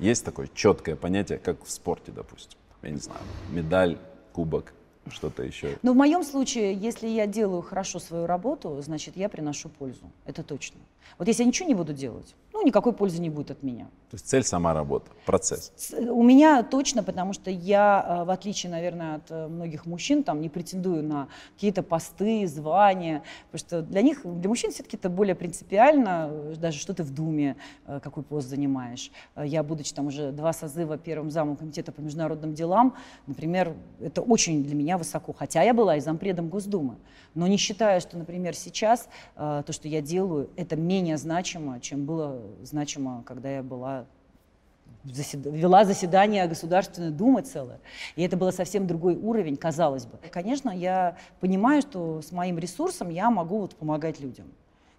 [0.00, 2.58] Есть такое четкое понятие, как в спорте, допустим?
[2.82, 3.20] Я не знаю,
[3.52, 3.98] медаль,
[4.32, 4.74] кубок,
[5.08, 5.78] что-то еще?
[5.84, 10.10] Ну, в моем случае, если я делаю хорошо свою работу, значит, я приношу пользу.
[10.24, 10.80] Это точно.
[11.18, 13.86] Вот если я ничего не буду делать, ну, никакой пользы не будет от меня.
[14.10, 15.72] То есть цель сама работа, процесс?
[15.92, 20.40] У меня точно, потому что я, э, в отличие, наверное, от э, многих мужчин, там,
[20.40, 25.34] не претендую на какие-то посты, звания, потому что для них, для мужчин все-таки это более
[25.34, 27.56] принципиально, э, даже что ты в Думе,
[28.02, 29.10] какой пост занимаешь.
[29.36, 32.94] Я, будучи там уже два созыва первым замом комитета по международным делам,
[33.26, 36.96] например, это очень для меня высоко, хотя я была и зампредом Госдумы,
[37.34, 42.40] но не считаю, что, например, сейчас то, что я делаю, это менее значимо, чем было
[42.62, 44.06] значимо, когда я была
[45.04, 47.80] вела заседание Государственной Думы целое.
[48.16, 50.18] И это был совсем другой уровень, казалось бы.
[50.30, 54.46] Конечно, я понимаю, что с моим ресурсом я могу вот помогать людям.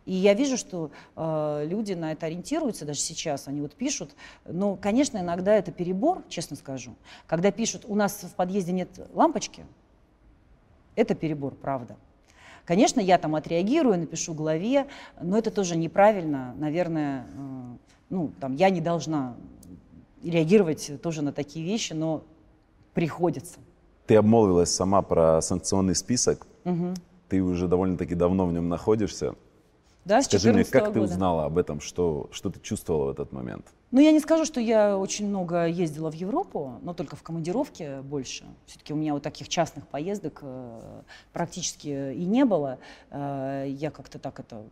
[0.06, 4.16] И я вижу, что э, люди на это ориентируются, даже сейчас они вот пишут.
[4.46, 6.96] Но, конечно, иногда это перебор, честно скажу.
[7.28, 9.64] Когда пишут, у нас в подъезде нет лампочки,
[10.96, 11.96] это перебор, правда.
[12.66, 14.88] Конечно, я там отреагирую, напишу главе,
[15.22, 16.54] но это тоже неправильно.
[16.58, 17.78] Наверное, э,
[18.10, 19.36] ну, там, я не должна
[20.24, 22.24] реагировать тоже на такие вещи, но
[22.94, 23.60] приходится.
[24.06, 26.46] Ты обмолвилась сама про санкционный список.
[26.66, 26.94] Угу.
[27.30, 29.36] Ты уже довольно-таки давно в нем находишься.
[30.04, 30.94] Да, Скажи мне, как года.
[30.94, 33.68] ты узнала об этом, что, что ты чувствовала в этот момент?
[33.92, 38.02] Ну, я не скажу, что я очень много ездила в Европу, но только в командировке
[38.02, 38.46] больше.
[38.66, 41.02] Все-таки у меня вот таких частных поездок э,
[41.34, 42.80] практически и не было.
[43.12, 44.64] Э, я как-то так это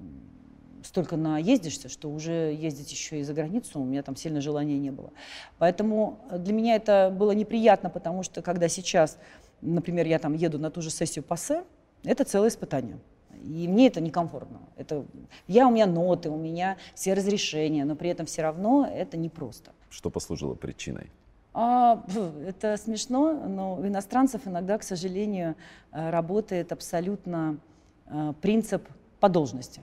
[0.84, 4.92] столько наездишься, что уже ездить еще и за границу у меня там сильно желания не
[4.92, 5.12] было.
[5.58, 9.18] Поэтому для меня это было неприятно, потому что когда сейчас,
[9.62, 11.64] например, я там еду на ту же сессию ПАСЕ,
[12.04, 12.98] это целое испытание.
[13.44, 14.60] И мне это некомфортно.
[14.76, 15.06] Это,
[15.48, 19.72] я, у меня ноты, у меня все разрешения, но при этом все равно это непросто.
[19.90, 21.10] Что послужило причиной?
[21.54, 22.04] А,
[22.46, 25.56] это смешно, но у иностранцев иногда, к сожалению,
[25.92, 27.58] э, работает абсолютно
[28.06, 28.88] э, принцип
[29.20, 29.82] по должности.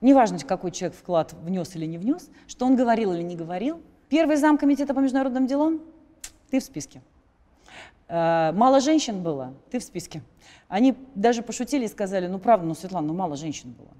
[0.00, 3.80] Неважно, какой человек вклад внес или не внес, что он говорил или не говорил.
[4.08, 5.80] Первый зам комитета по международным делам,
[6.50, 7.02] ты в списке.
[8.08, 10.22] Э, мало женщин было, ты в списке.
[10.68, 13.90] Они даже пошутили и сказали, ну правда, ну Светлана, ну мало женщин было.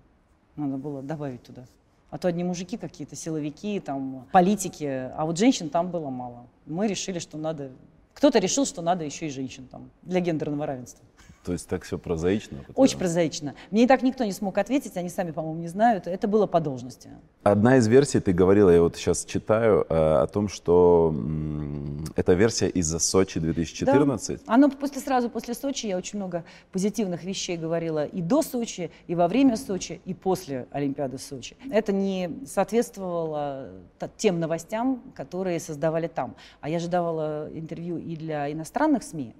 [0.56, 1.64] Надо было добавить туда.
[2.10, 6.46] А то одни мужики какие-то, силовики, там, политики, а вот женщин там было мало.
[6.66, 7.70] Мы решили, что надо...
[8.14, 11.04] Кто-то решил, что надо еще и женщин там для гендерного равенства.
[11.48, 12.58] То есть так все прозаично?
[12.74, 13.54] Очень прозаично.
[13.70, 16.06] Мне и так никто не смог ответить, они сами, по-моему, не знают.
[16.06, 17.08] Это было по должности.
[17.42, 22.34] Одна из версий, ты говорила, я вот сейчас читаю, э, о том, что м, это
[22.34, 24.44] версия из-за Сочи 2014.
[24.46, 24.52] Да.
[24.52, 29.14] Оно после, сразу после Сочи, я очень много позитивных вещей говорила и до Сочи, и
[29.14, 31.56] во время Сочи, и после Олимпиады в Сочи.
[31.72, 33.70] Это не соответствовало
[34.18, 36.34] тем новостям, которые создавали там.
[36.60, 39.34] А я же давала интервью и для иностранных СМИ,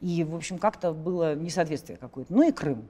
[0.00, 2.32] и, в общем, как-то было несоответствие какое-то.
[2.32, 2.88] Ну и Крым.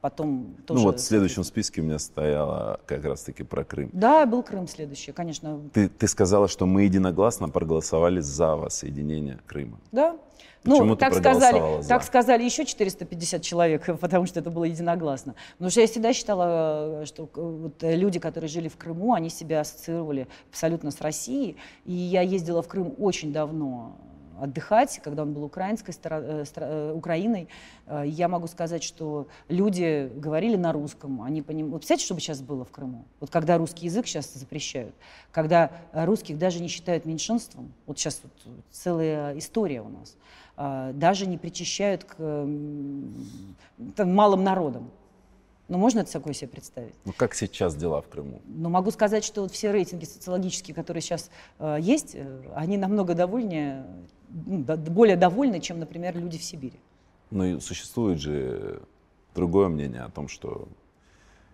[0.00, 0.80] Потом тоже...
[0.80, 3.90] Ну вот в следующем списке у меня стояло как раз-таки про Крым.
[3.92, 5.60] Да, был Крым следующий, конечно.
[5.72, 9.80] Ты, ты сказала, что мы единогласно проголосовали за воссоединение Крыма.
[9.92, 10.16] Да.
[10.62, 11.88] Почему ну, так сказали, за?
[11.88, 15.34] так сказали еще 450 человек, потому что это было единогласно.
[15.52, 20.28] Потому что я всегда считала, что вот люди, которые жили в Крыму, они себя ассоциировали
[20.50, 21.56] абсолютно с Россией.
[21.84, 23.96] И я ездила в Крым очень давно,
[24.40, 27.48] отдыхать, когда он был украинской э, э, Украиной,
[27.86, 31.22] э, я могу сказать, что люди говорили на русском.
[31.22, 31.70] Они поним...
[31.70, 33.04] Вот представляете, что бы сейчас было в Крыму?
[33.20, 34.94] Вот когда русский язык сейчас запрещают,
[35.32, 38.32] когда русских даже не считают меньшинством, вот сейчас вот
[38.70, 40.16] целая история у нас,
[40.94, 44.90] даже не причащают к там, малым народам.
[45.68, 46.94] Ну, можно это такое себе представить?
[47.04, 48.40] Ну, как сейчас дела в Крыму?
[48.46, 51.28] Ну, могу сказать, что вот все рейтинги социологические, которые сейчас
[51.58, 53.84] э, есть, э, они намного довольнее,
[54.36, 56.80] более довольны, чем, например, люди в Сибири.
[57.30, 58.82] Ну, и существует же
[59.34, 60.68] другое мнение о том, что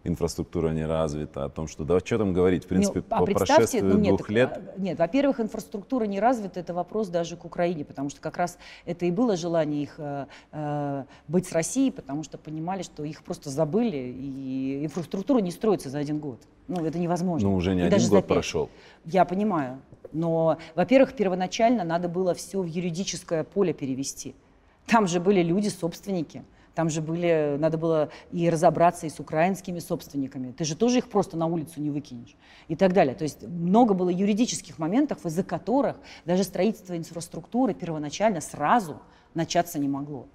[0.05, 3.27] инфраструктура не развита, о том, что да, что там говорить, в принципе, ну, а по
[3.27, 4.51] прошествии ну, нет, двух лет.
[4.53, 8.59] А, нет, во-первых, инфраструктура не развита, это вопрос даже к Украине, потому что как раз
[8.85, 13.23] это и было желание их э, э, быть с Россией, потому что понимали, что их
[13.23, 16.41] просто забыли, и инфраструктура не строится за один год.
[16.69, 17.49] Ну, это невозможно.
[17.49, 18.71] Ну, уже не и один год прошел.
[19.05, 19.81] Я понимаю.
[20.13, 24.35] Но, во-первых, первоначально надо было все в юридическое поле перевести.
[24.87, 26.45] Там же были люди, собственники.
[26.75, 30.53] Там же были, надо было и разобраться и с украинскими собственниками.
[30.53, 32.35] Ты же тоже их просто на улицу не выкинешь.
[32.69, 33.15] И так далее.
[33.15, 39.01] То есть много было юридических моментов, из-за которых даже строительство инфраструктуры первоначально сразу
[39.35, 40.27] начаться не могло.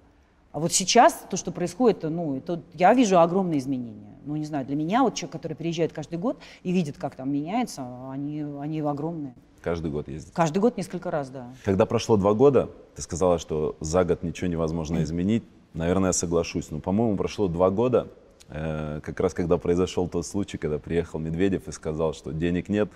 [0.52, 4.16] А вот сейчас то, что происходит, ну, это, я вижу огромные изменения.
[4.24, 7.32] Ну, не знаю, для меня вот человек, который приезжает каждый год и видит, как там
[7.32, 9.34] меняется, они, они огромные.
[9.68, 10.32] Каждый год ездит?
[10.34, 11.52] Каждый год несколько раз, да.
[11.62, 15.44] Когда прошло два года, ты сказала, что за год ничего невозможно изменить.
[15.74, 16.70] Наверное, я соглашусь.
[16.70, 18.08] Но, по-моему, прошло два года,
[18.48, 22.88] э, как раз когда произошел тот случай, когда приехал Медведев и сказал, что денег нет,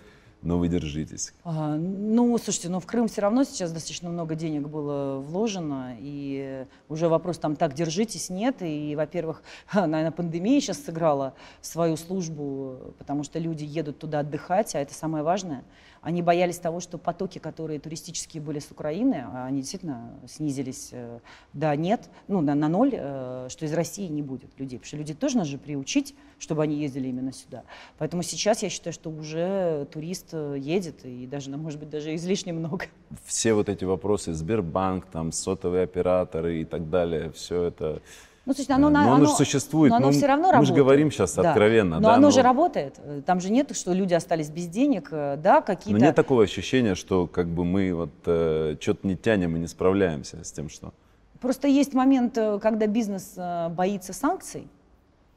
[0.43, 1.33] но вы держитесь.
[1.45, 6.67] А, ну, слушайте, ну в Крым все равно сейчас достаточно много денег было вложено, и
[6.89, 8.57] уже вопрос там так держитесь нет.
[8.61, 9.43] И, во-первых,
[9.75, 15.23] наверное, пандемия сейчас сыграла свою службу, потому что люди едут туда отдыхать, а это самое
[15.23, 15.65] важное.
[16.03, 21.21] Они боялись того, что потоки, которые туристические были с Украины, а они действительно снизились э,
[21.53, 24.81] до нет, ну, на, на ноль, э, что из России не будет людей.
[24.81, 27.63] Потому что люди тоже надо же приучить, чтобы они ездили именно сюда.
[27.99, 32.17] Поэтому сейчас я считаю, что уже турист э, едет, и даже, ну, может быть, даже
[32.17, 32.87] излишне много.
[33.25, 38.03] Все вот эти вопросы, Сбербанк, там, сотовые операторы и так далее, все это
[38.45, 39.91] ну, слушайте, оно, но оно, оно же существует.
[39.91, 40.71] Но оно ну, все равно мы работает.
[40.71, 41.51] Мы же говорим сейчас да.
[41.51, 41.97] откровенно.
[41.97, 42.31] Но да, оно но...
[42.33, 42.99] же работает.
[43.25, 45.99] Там же нет, что люди остались без денег, э, да, какие-то...
[45.99, 49.69] Но нет такого ощущения, что как бы мы вот э, что-то не тянем и не
[49.69, 50.93] справляемся с тем, что...
[51.41, 54.67] Просто есть момент, э, когда бизнес э, боится санкций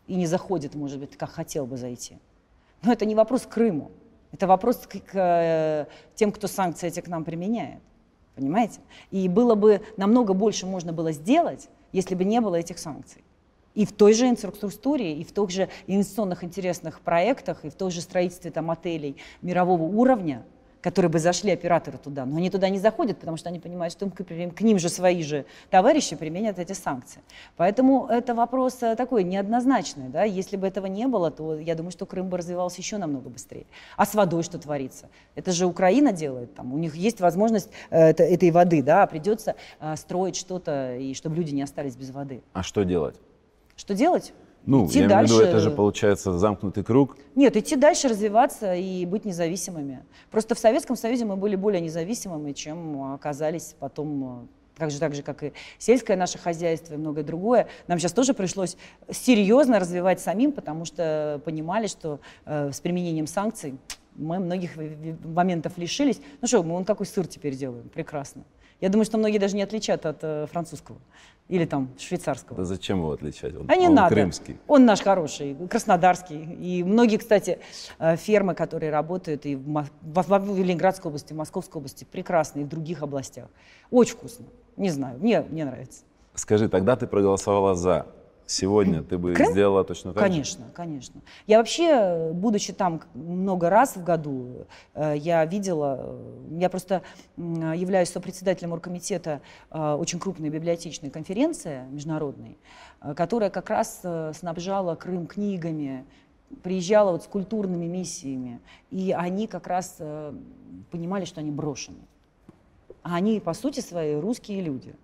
[0.08, 2.18] и не заходит, может быть, как хотел бы зайти.
[2.82, 3.92] Но это не вопрос к Крыму.
[4.32, 7.82] Это вопрос к, к тем, кто санкции эти к нам применяет.
[8.36, 8.80] Понимаете?
[9.12, 13.24] И было бы намного больше можно было сделать, если бы не было этих санкций.
[13.74, 17.90] И в той же инфраструктуре, и в тех же инвестиционных интересных проектах, и в том
[17.90, 20.46] же строительстве там, отелей мирового уровня,
[20.86, 22.26] которые бы зашли операторы туда.
[22.28, 25.46] Но они туда не заходят, потому что они понимают, что к ним же свои же
[25.72, 27.24] товарищи применят эти санкции.
[27.58, 30.10] Поэтому это вопрос э, такой неоднозначный.
[30.10, 30.26] Да?
[30.26, 33.66] Если бы этого не было, то я думаю, что Крым бы развивался еще намного быстрее.
[33.98, 35.10] А с водой что творится?
[35.34, 36.54] Это же Украина делает.
[36.54, 41.16] Там, у них есть возможность э, этой воды, да, а придется э, строить что-то, и
[41.16, 42.44] чтобы люди не остались без воды.
[42.54, 43.16] А что делать?
[43.76, 44.34] Что делать?
[44.66, 45.34] Ну, идти я дальше.
[45.34, 47.18] имею в виду, это же получается замкнутый круг.
[47.36, 50.04] Нет, идти дальше, развиваться и быть независимыми.
[50.32, 55.24] Просто в Советском Союзе мы были более независимыми, чем оказались потом так же, так же,
[55.24, 57.68] как и сельское наше хозяйство и многое другое.
[57.88, 58.78] Нам сейчас тоже пришлось
[59.10, 63.78] серьезно развивать самим, потому что понимали, что э, с применением санкций
[64.16, 64.72] мы многих
[65.24, 66.20] моментов лишились.
[66.42, 67.90] Ну что, мы он какой сыр теперь делаем?
[67.90, 68.44] Прекрасно.
[68.86, 71.00] Я думаю, что многие даже не отличат от э, французского
[71.48, 72.60] или там швейцарского.
[72.60, 73.56] Да зачем его отличать?
[73.56, 74.14] Он, а не он надо.
[74.14, 74.60] крымский.
[74.68, 76.40] Он наш хороший, краснодарский.
[76.62, 77.58] И многие, кстати,
[77.98, 82.66] э, фермы, которые работают и в, в, в Ленинградской области, в Московской области, прекрасные, и
[82.68, 83.48] в других областях.
[83.90, 84.46] Очень вкусно.
[84.78, 86.04] Не знаю, мне, мне нравится.
[86.36, 88.06] Скажи, тогда ты проголосовала за.
[88.48, 89.52] Сегодня ты бы Крым?
[89.52, 90.30] сделала точно так же?
[90.30, 91.22] Конечно, конечно.
[91.48, 97.02] Я вообще, будучи там много раз в году, э, я видела, э, я просто
[97.38, 99.42] являюсь сопредседателем оргкомитета
[99.72, 102.58] э, очень крупной библиотечной конференции международной,
[103.16, 104.02] которая как раз
[104.38, 106.06] снабжала Крым книгами,
[106.62, 108.60] приезжала вот с культурными миссиями,
[108.92, 109.98] и они как раз
[110.92, 111.98] понимали, что они брошены.
[113.02, 114.96] А они, по сути своей, русские люди.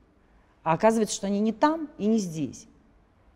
[0.63, 2.67] А оказывается, что они не там и не здесь.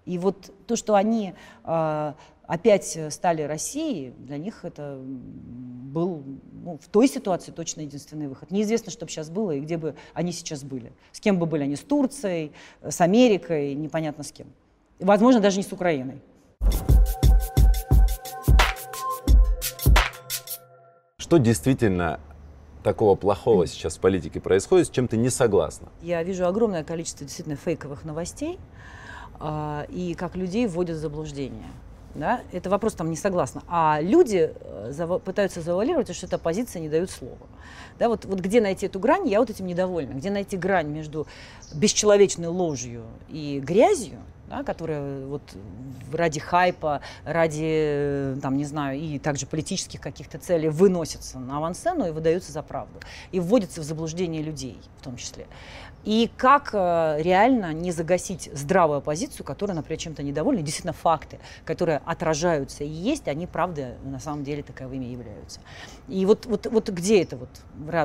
[0.06, 1.34] И вот то, что они
[1.64, 2.14] э,
[2.48, 6.24] опять стали Россией, для них это был
[6.64, 8.52] ну, в той ситуации точно единственный выход.
[8.52, 10.92] Неизвестно, что бы сейчас было и где бы они сейчас были.
[11.12, 12.52] С кем бы были они, с Турцией,
[12.82, 14.48] с Америкой, непонятно с кем.
[15.00, 16.22] И, Возможно, даже не с Украиной.
[21.18, 22.20] Что действительно
[22.84, 25.90] такого плохого сейчас в политике происходит, с чем ты не согласна?
[26.04, 28.96] Я вижу огромное количество действительно фейковых новостей, а,
[29.90, 31.68] и как людей вводят в заблуждение.
[32.16, 32.42] Да?
[32.54, 33.62] Это вопрос там не согласна.
[33.68, 37.36] А люди э, заво- пытаются завуалировать, что это оппозиция не дают слова.
[38.00, 40.14] Да, вот, вот где найти эту грань, я вот этим недовольна.
[40.14, 41.28] Где найти грань между
[41.74, 44.20] бесчеловечной ложью и грязью,
[44.50, 45.42] да, которая вот
[46.14, 52.08] ради хайпа, ради, э, там, не знаю, и также политических каких-то целей выносится на авансцену
[52.08, 52.98] и выдается за правду.
[53.34, 55.48] И вводится в заблуждение людей в том числе.
[56.06, 62.02] И как э, реально не загасить здравую оппозицию, которая, например, чем-то недовольна, действительно факты, которые
[62.06, 65.60] отражаются и есть, они, правда, на самом деле таковыми являются.
[66.08, 67.50] И вот, вот, вот где это вот,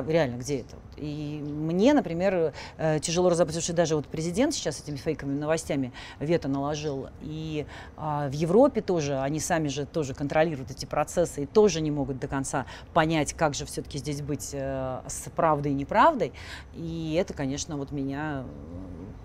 [0.07, 0.77] реально, где это?
[0.97, 5.93] И мне, например, э, тяжело разобраться, потому что даже вот президент сейчас этими фейковыми новостями
[6.19, 7.65] вето наложил, и
[7.97, 12.19] а, в Европе тоже, они сами же тоже контролируют эти процессы и тоже не могут
[12.19, 16.33] до конца понять, как же все-таки здесь быть э, с правдой и неправдой.
[16.73, 18.71] И это, конечно, вот меня э,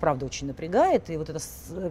[0.01, 1.11] правда очень напрягает.
[1.11, 1.41] И вот это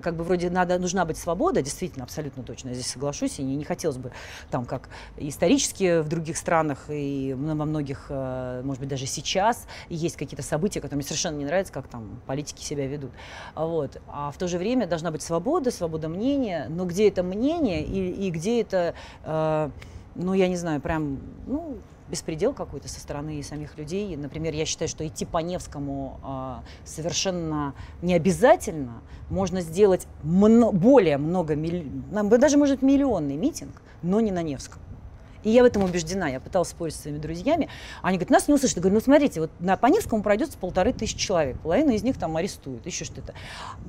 [0.01, 3.55] как бы вроде надо, нужна быть свобода, действительно, абсолютно точно, я здесь соглашусь, и не,
[3.55, 4.11] не хотелось бы
[4.51, 10.15] там как исторически в других странах и во многих, э, может быть, даже сейчас есть
[10.15, 13.11] какие-то события, которые мне совершенно не нравятся, как там политики себя ведут.
[13.55, 14.01] Вот.
[14.07, 18.27] А в то же время должна быть свобода, свобода мнения, но где это мнение и,
[18.27, 19.69] и где это, э,
[20.15, 21.77] ну, я не знаю, прям, ну,
[22.09, 24.15] беспредел какой-то со стороны самих людей.
[24.15, 29.01] Например, я считаю, что идти по Невскому а, совершенно не обязательно.
[29.29, 31.87] Можно сделать мно- более много, милли-
[32.37, 34.81] даже, может, миллионный митинг, но не на Невском.
[35.43, 36.27] И я в этом убеждена.
[36.27, 37.69] Я пыталась спорить со своими друзьями.
[38.01, 38.77] Они говорят, нас не услышат.
[38.77, 41.59] Я говорю, ну смотрите, вот на по Невскому пройдет с полторы тысячи человек.
[41.59, 43.35] Половина из них там арестуют, еще что-то.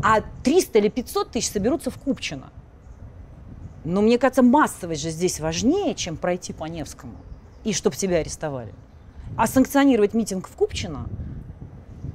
[0.02, 2.50] А 300 или 500 тысяч соберутся в Купчино.
[3.84, 7.14] Но мне кажется, массовость же здесь важнее, чем пройти по Невскому.
[7.66, 8.72] И чтобы тебя арестовали.
[9.36, 11.08] А санкционировать митинг в Купчино,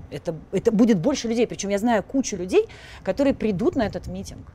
[0.09, 1.45] это, это будет больше людей.
[1.45, 2.69] Причем я знаю кучу людей,
[3.03, 4.47] которые придут на этот митинг.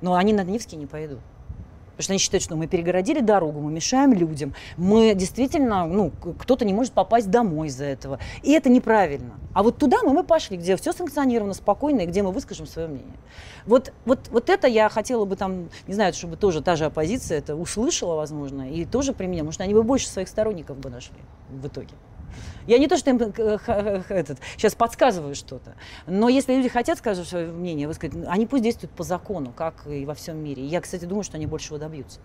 [0.00, 1.20] Но они на Невский не пойдут.
[1.92, 6.64] Потому что они считают, что мы перегородили дорогу, мы мешаем людям, мы действительно, ну, кто-то
[6.64, 8.18] не может попасть домой из-за этого.
[8.42, 9.34] И это неправильно.
[9.52, 12.88] А вот туда мы, мы пошли, где все санкционировано, спокойно, и где мы выскажем свое
[12.88, 13.16] мнение.
[13.66, 17.38] Вот, вот, вот это я хотела бы там, не знаю, чтобы тоже та же оппозиция
[17.38, 21.18] это услышала, возможно, и тоже применила, что они бы больше своих сторонников бы нашли
[21.50, 21.90] в итоге.
[22.66, 25.74] Я не то, что им э, этот, сейчас подсказываю что-то,
[26.06, 30.04] но если люди хотят сказать свое мнение, высказать, они пусть действуют по закону, как и
[30.04, 30.64] во всем мире.
[30.64, 32.20] Я, кстати, думаю, что они большего добьются.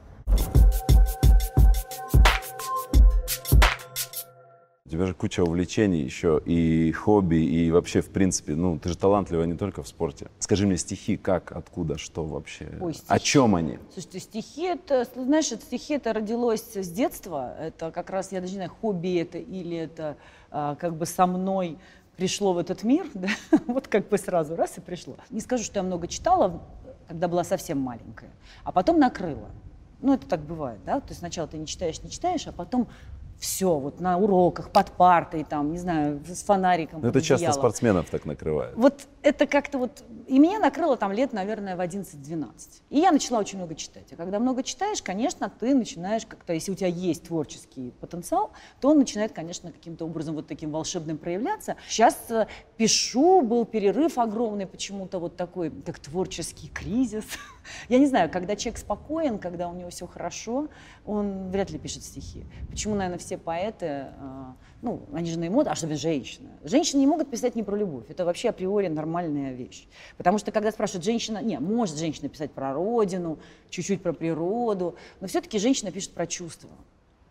[4.87, 8.97] У тебя же куча увлечений еще, и хобби, и вообще, в принципе, ну, ты же
[8.97, 10.27] талантливая не только в спорте.
[10.39, 12.69] Скажи мне стихи, как, откуда, что вообще?
[12.79, 13.25] Ой, О стихи.
[13.25, 13.79] чем они?
[13.91, 17.53] Слушайте, стихи это, знаешь, это стихи это родилось с детства.
[17.59, 20.15] Это как раз, я даже не знаю, хобби это или это
[20.51, 21.77] а, как бы со мной
[22.15, 23.27] пришло в этот мир, да?
[23.67, 25.17] вот как бы сразу раз и пришло.
[25.31, 26.61] Не скажу, что я много читала,
[27.09, 28.29] когда была совсем маленькая,
[28.63, 29.49] а потом накрыла.
[29.99, 31.01] Ну, это так бывает, да?
[31.01, 32.87] То есть сначала ты не читаешь, не читаешь, а потом
[33.39, 37.01] все, вот на уроках, под партой, там, не знаю, с фонариком.
[37.01, 38.75] Ну, это часто спортсменов так накрывает.
[38.75, 40.03] Вот это как-то вот...
[40.27, 42.49] И меня накрыло там лет, наверное, в 11-12.
[42.89, 44.11] И я начала очень много читать.
[44.11, 46.51] А когда много читаешь, конечно, ты начинаешь как-то...
[46.51, 48.51] Если у тебя есть творческий потенциал,
[48.81, 51.77] то он начинает, конечно, каким-то образом вот таким волшебным проявляться.
[51.87, 57.23] Сейчас э, пишу, был перерыв огромный почему-то вот такой, как творческий кризис.
[57.87, 60.67] Я не знаю, когда человек спокоен, когда у него все хорошо,
[61.05, 62.45] он вряд ли пишет стихи.
[62.69, 66.49] Почему, наверное, все поэты, а, ну, они же на эмоции, а что женщины?
[66.63, 68.05] Женщины не могут писать не про любовь.
[68.09, 69.87] Это вообще априори нормальная вещь.
[70.17, 75.27] Потому что, когда спрашивают женщина, не, может женщина писать про родину, чуть-чуть про природу, но
[75.27, 76.69] все-таки женщина пишет про чувства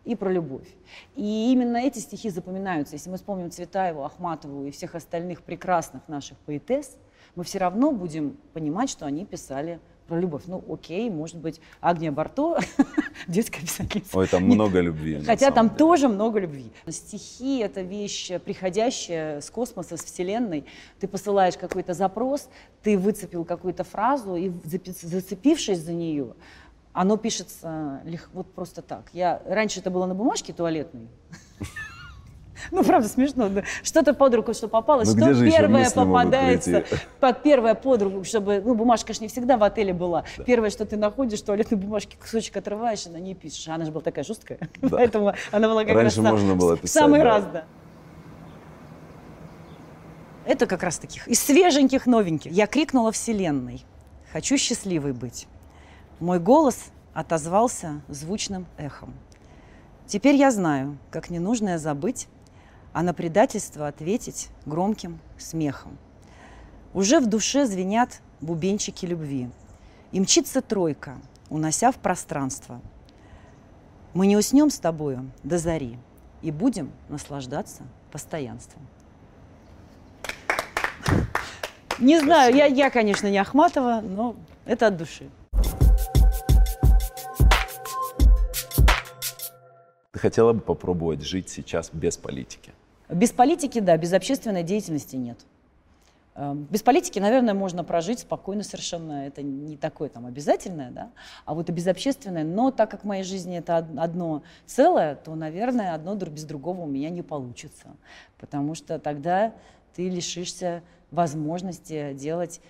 [0.03, 0.67] и про любовь.
[1.15, 2.95] И именно эти стихи запоминаются.
[2.95, 6.97] Если мы вспомним Цветаеву, Ахматову и всех остальных прекрасных наших поэтесс,
[7.35, 10.43] мы все равно будем понимать, что они писали про любовь.
[10.47, 12.59] Ну, окей, может быть, Агния Барто,
[13.27, 14.17] детская писательница.
[14.17, 15.21] Ой, там много любви.
[15.25, 15.77] Хотя там деле.
[15.77, 16.71] тоже много любви.
[16.87, 20.65] Стихи— это вещь приходящая с космоса, с Вселенной.
[20.99, 22.49] Ты посылаешь какой-то запрос,
[22.83, 26.33] ты выцепил какую-то фразу, и зацепившись за нее,
[26.93, 28.01] оно пишется
[28.33, 29.09] вот просто так.
[29.13, 31.07] Я, раньше это было на бумажке туалетной,
[32.71, 33.49] Ну, правда, смешно.
[33.49, 33.63] Да.
[33.83, 36.83] Что-то под руку, что попалось, ну, что первое попадается
[37.19, 40.23] под первое под руку, чтобы, ну, бумажка же не всегда в отеле была.
[40.37, 40.43] Да.
[40.43, 43.67] Первое, что ты находишь, туалетной бумажки кусочек отрываешь и на ней пишешь.
[43.67, 44.89] Она же была такая жесткая, да.
[44.89, 47.25] поэтому она была как Раньше раз можно было писать, самый да.
[47.25, 47.63] раз, да.
[50.45, 52.51] Это как раз таких из свеженьких, новеньких.
[52.51, 53.83] Я крикнула вселенной.
[54.31, 55.47] Хочу счастливой быть.
[56.19, 59.13] Мой голос отозвался звучным эхом.
[60.05, 62.27] Теперь я знаю, как ненужное забыть,
[62.97, 65.99] а на предательство ответить громким смехом.
[66.95, 69.51] Уже в душе звенят бубенчики любви.
[70.11, 71.13] И мчится тройка,
[71.51, 72.81] унося в пространство.
[74.15, 75.99] Мы не уснем с тобою до зари
[76.41, 78.81] и будем наслаждаться постоянством.
[81.99, 84.35] Не знаю, я, я, конечно, не Ахматова, но
[84.65, 85.29] это от души.
[90.13, 92.73] Ты хотела бы попробовать жить сейчас без политики?
[93.09, 95.37] Без политики, да, без общественной деятельности нет.
[96.35, 99.25] Эм, без политики, наверное, можно прожить спокойно совершенно.
[99.25, 101.09] Это не такое там обязательное, да.
[101.45, 102.43] А вот и без общественной.
[102.43, 106.87] Но так как в моей жизни это одно целое, то, наверное, одно без другого у
[106.87, 107.87] меня не получится.
[108.37, 109.53] Потому что тогда
[109.95, 112.61] ты лишишься возможности делать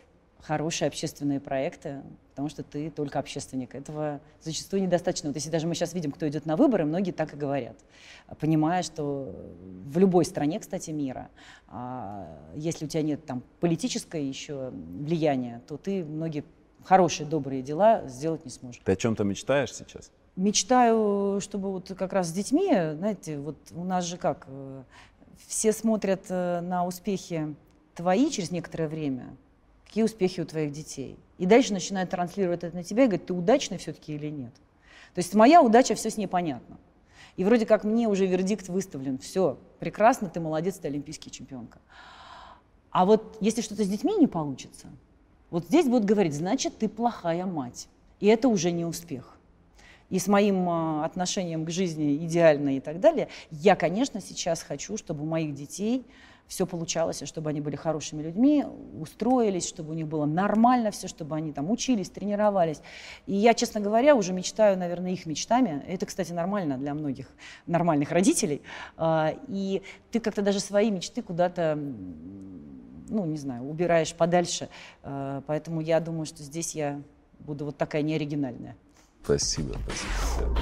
[0.42, 3.76] хорошие общественные проекты, потому что ты только общественник.
[3.76, 5.30] Этого зачастую недостаточно.
[5.30, 7.76] Вот если даже мы сейчас видим, кто идет на выборы, многие так и говорят,
[8.40, 9.36] понимая, что
[9.86, 11.30] в любой стране, кстати, мира,
[11.68, 16.44] а, если у тебя нет там политическое еще влияния, то ты многие
[16.84, 18.82] хорошие, добрые дела сделать не сможешь.
[18.84, 20.12] Ты о чем-то мечтаешь сейчас?
[20.36, 24.84] Мечтаю, чтобы вот как раз с детьми, знаете, вот у нас же как, э,
[25.48, 27.56] все смотрят э, на успехи
[27.96, 29.36] твои через некоторое время,
[29.88, 31.18] какие успехи у твоих детей.
[31.38, 34.54] И дальше начинает транслировать это на тебя и говорит, ты удачный все-таки или нет.
[35.14, 36.78] То есть моя удача, все с ней понятно.
[37.38, 39.18] И вроде как мне уже вердикт выставлен.
[39.18, 41.80] Все, прекрасно, ты молодец, ты олимпийский чемпионка.
[42.92, 44.88] А вот если что-то с детьми не получится,
[45.52, 47.88] вот здесь будут говорить, значит, ты плохая мать.
[48.20, 49.38] И это уже не успех.
[50.10, 54.98] И с моим а, отношением к жизни идеально и так далее, я, конечно, сейчас хочу,
[54.98, 56.06] чтобы у моих детей
[56.48, 58.66] все получалось, чтобы они были хорошими людьми,
[59.00, 62.82] устроились, чтобы у них было нормально все, чтобы они там учились, тренировались.
[63.26, 65.84] И я, честно говоря, уже мечтаю, наверное, их мечтами.
[65.88, 67.28] Это, кстати, нормально для многих
[67.66, 68.62] нормальных родителей.
[68.96, 69.82] А, и
[70.12, 71.78] ты как-то даже свои мечты куда-то
[73.10, 74.70] ну, не знаю, убираешь подальше.
[75.04, 77.02] А, поэтому я думаю, что здесь я
[77.40, 78.76] буду вот такая неоригинальная.
[79.24, 80.58] Спасибо, спасибо.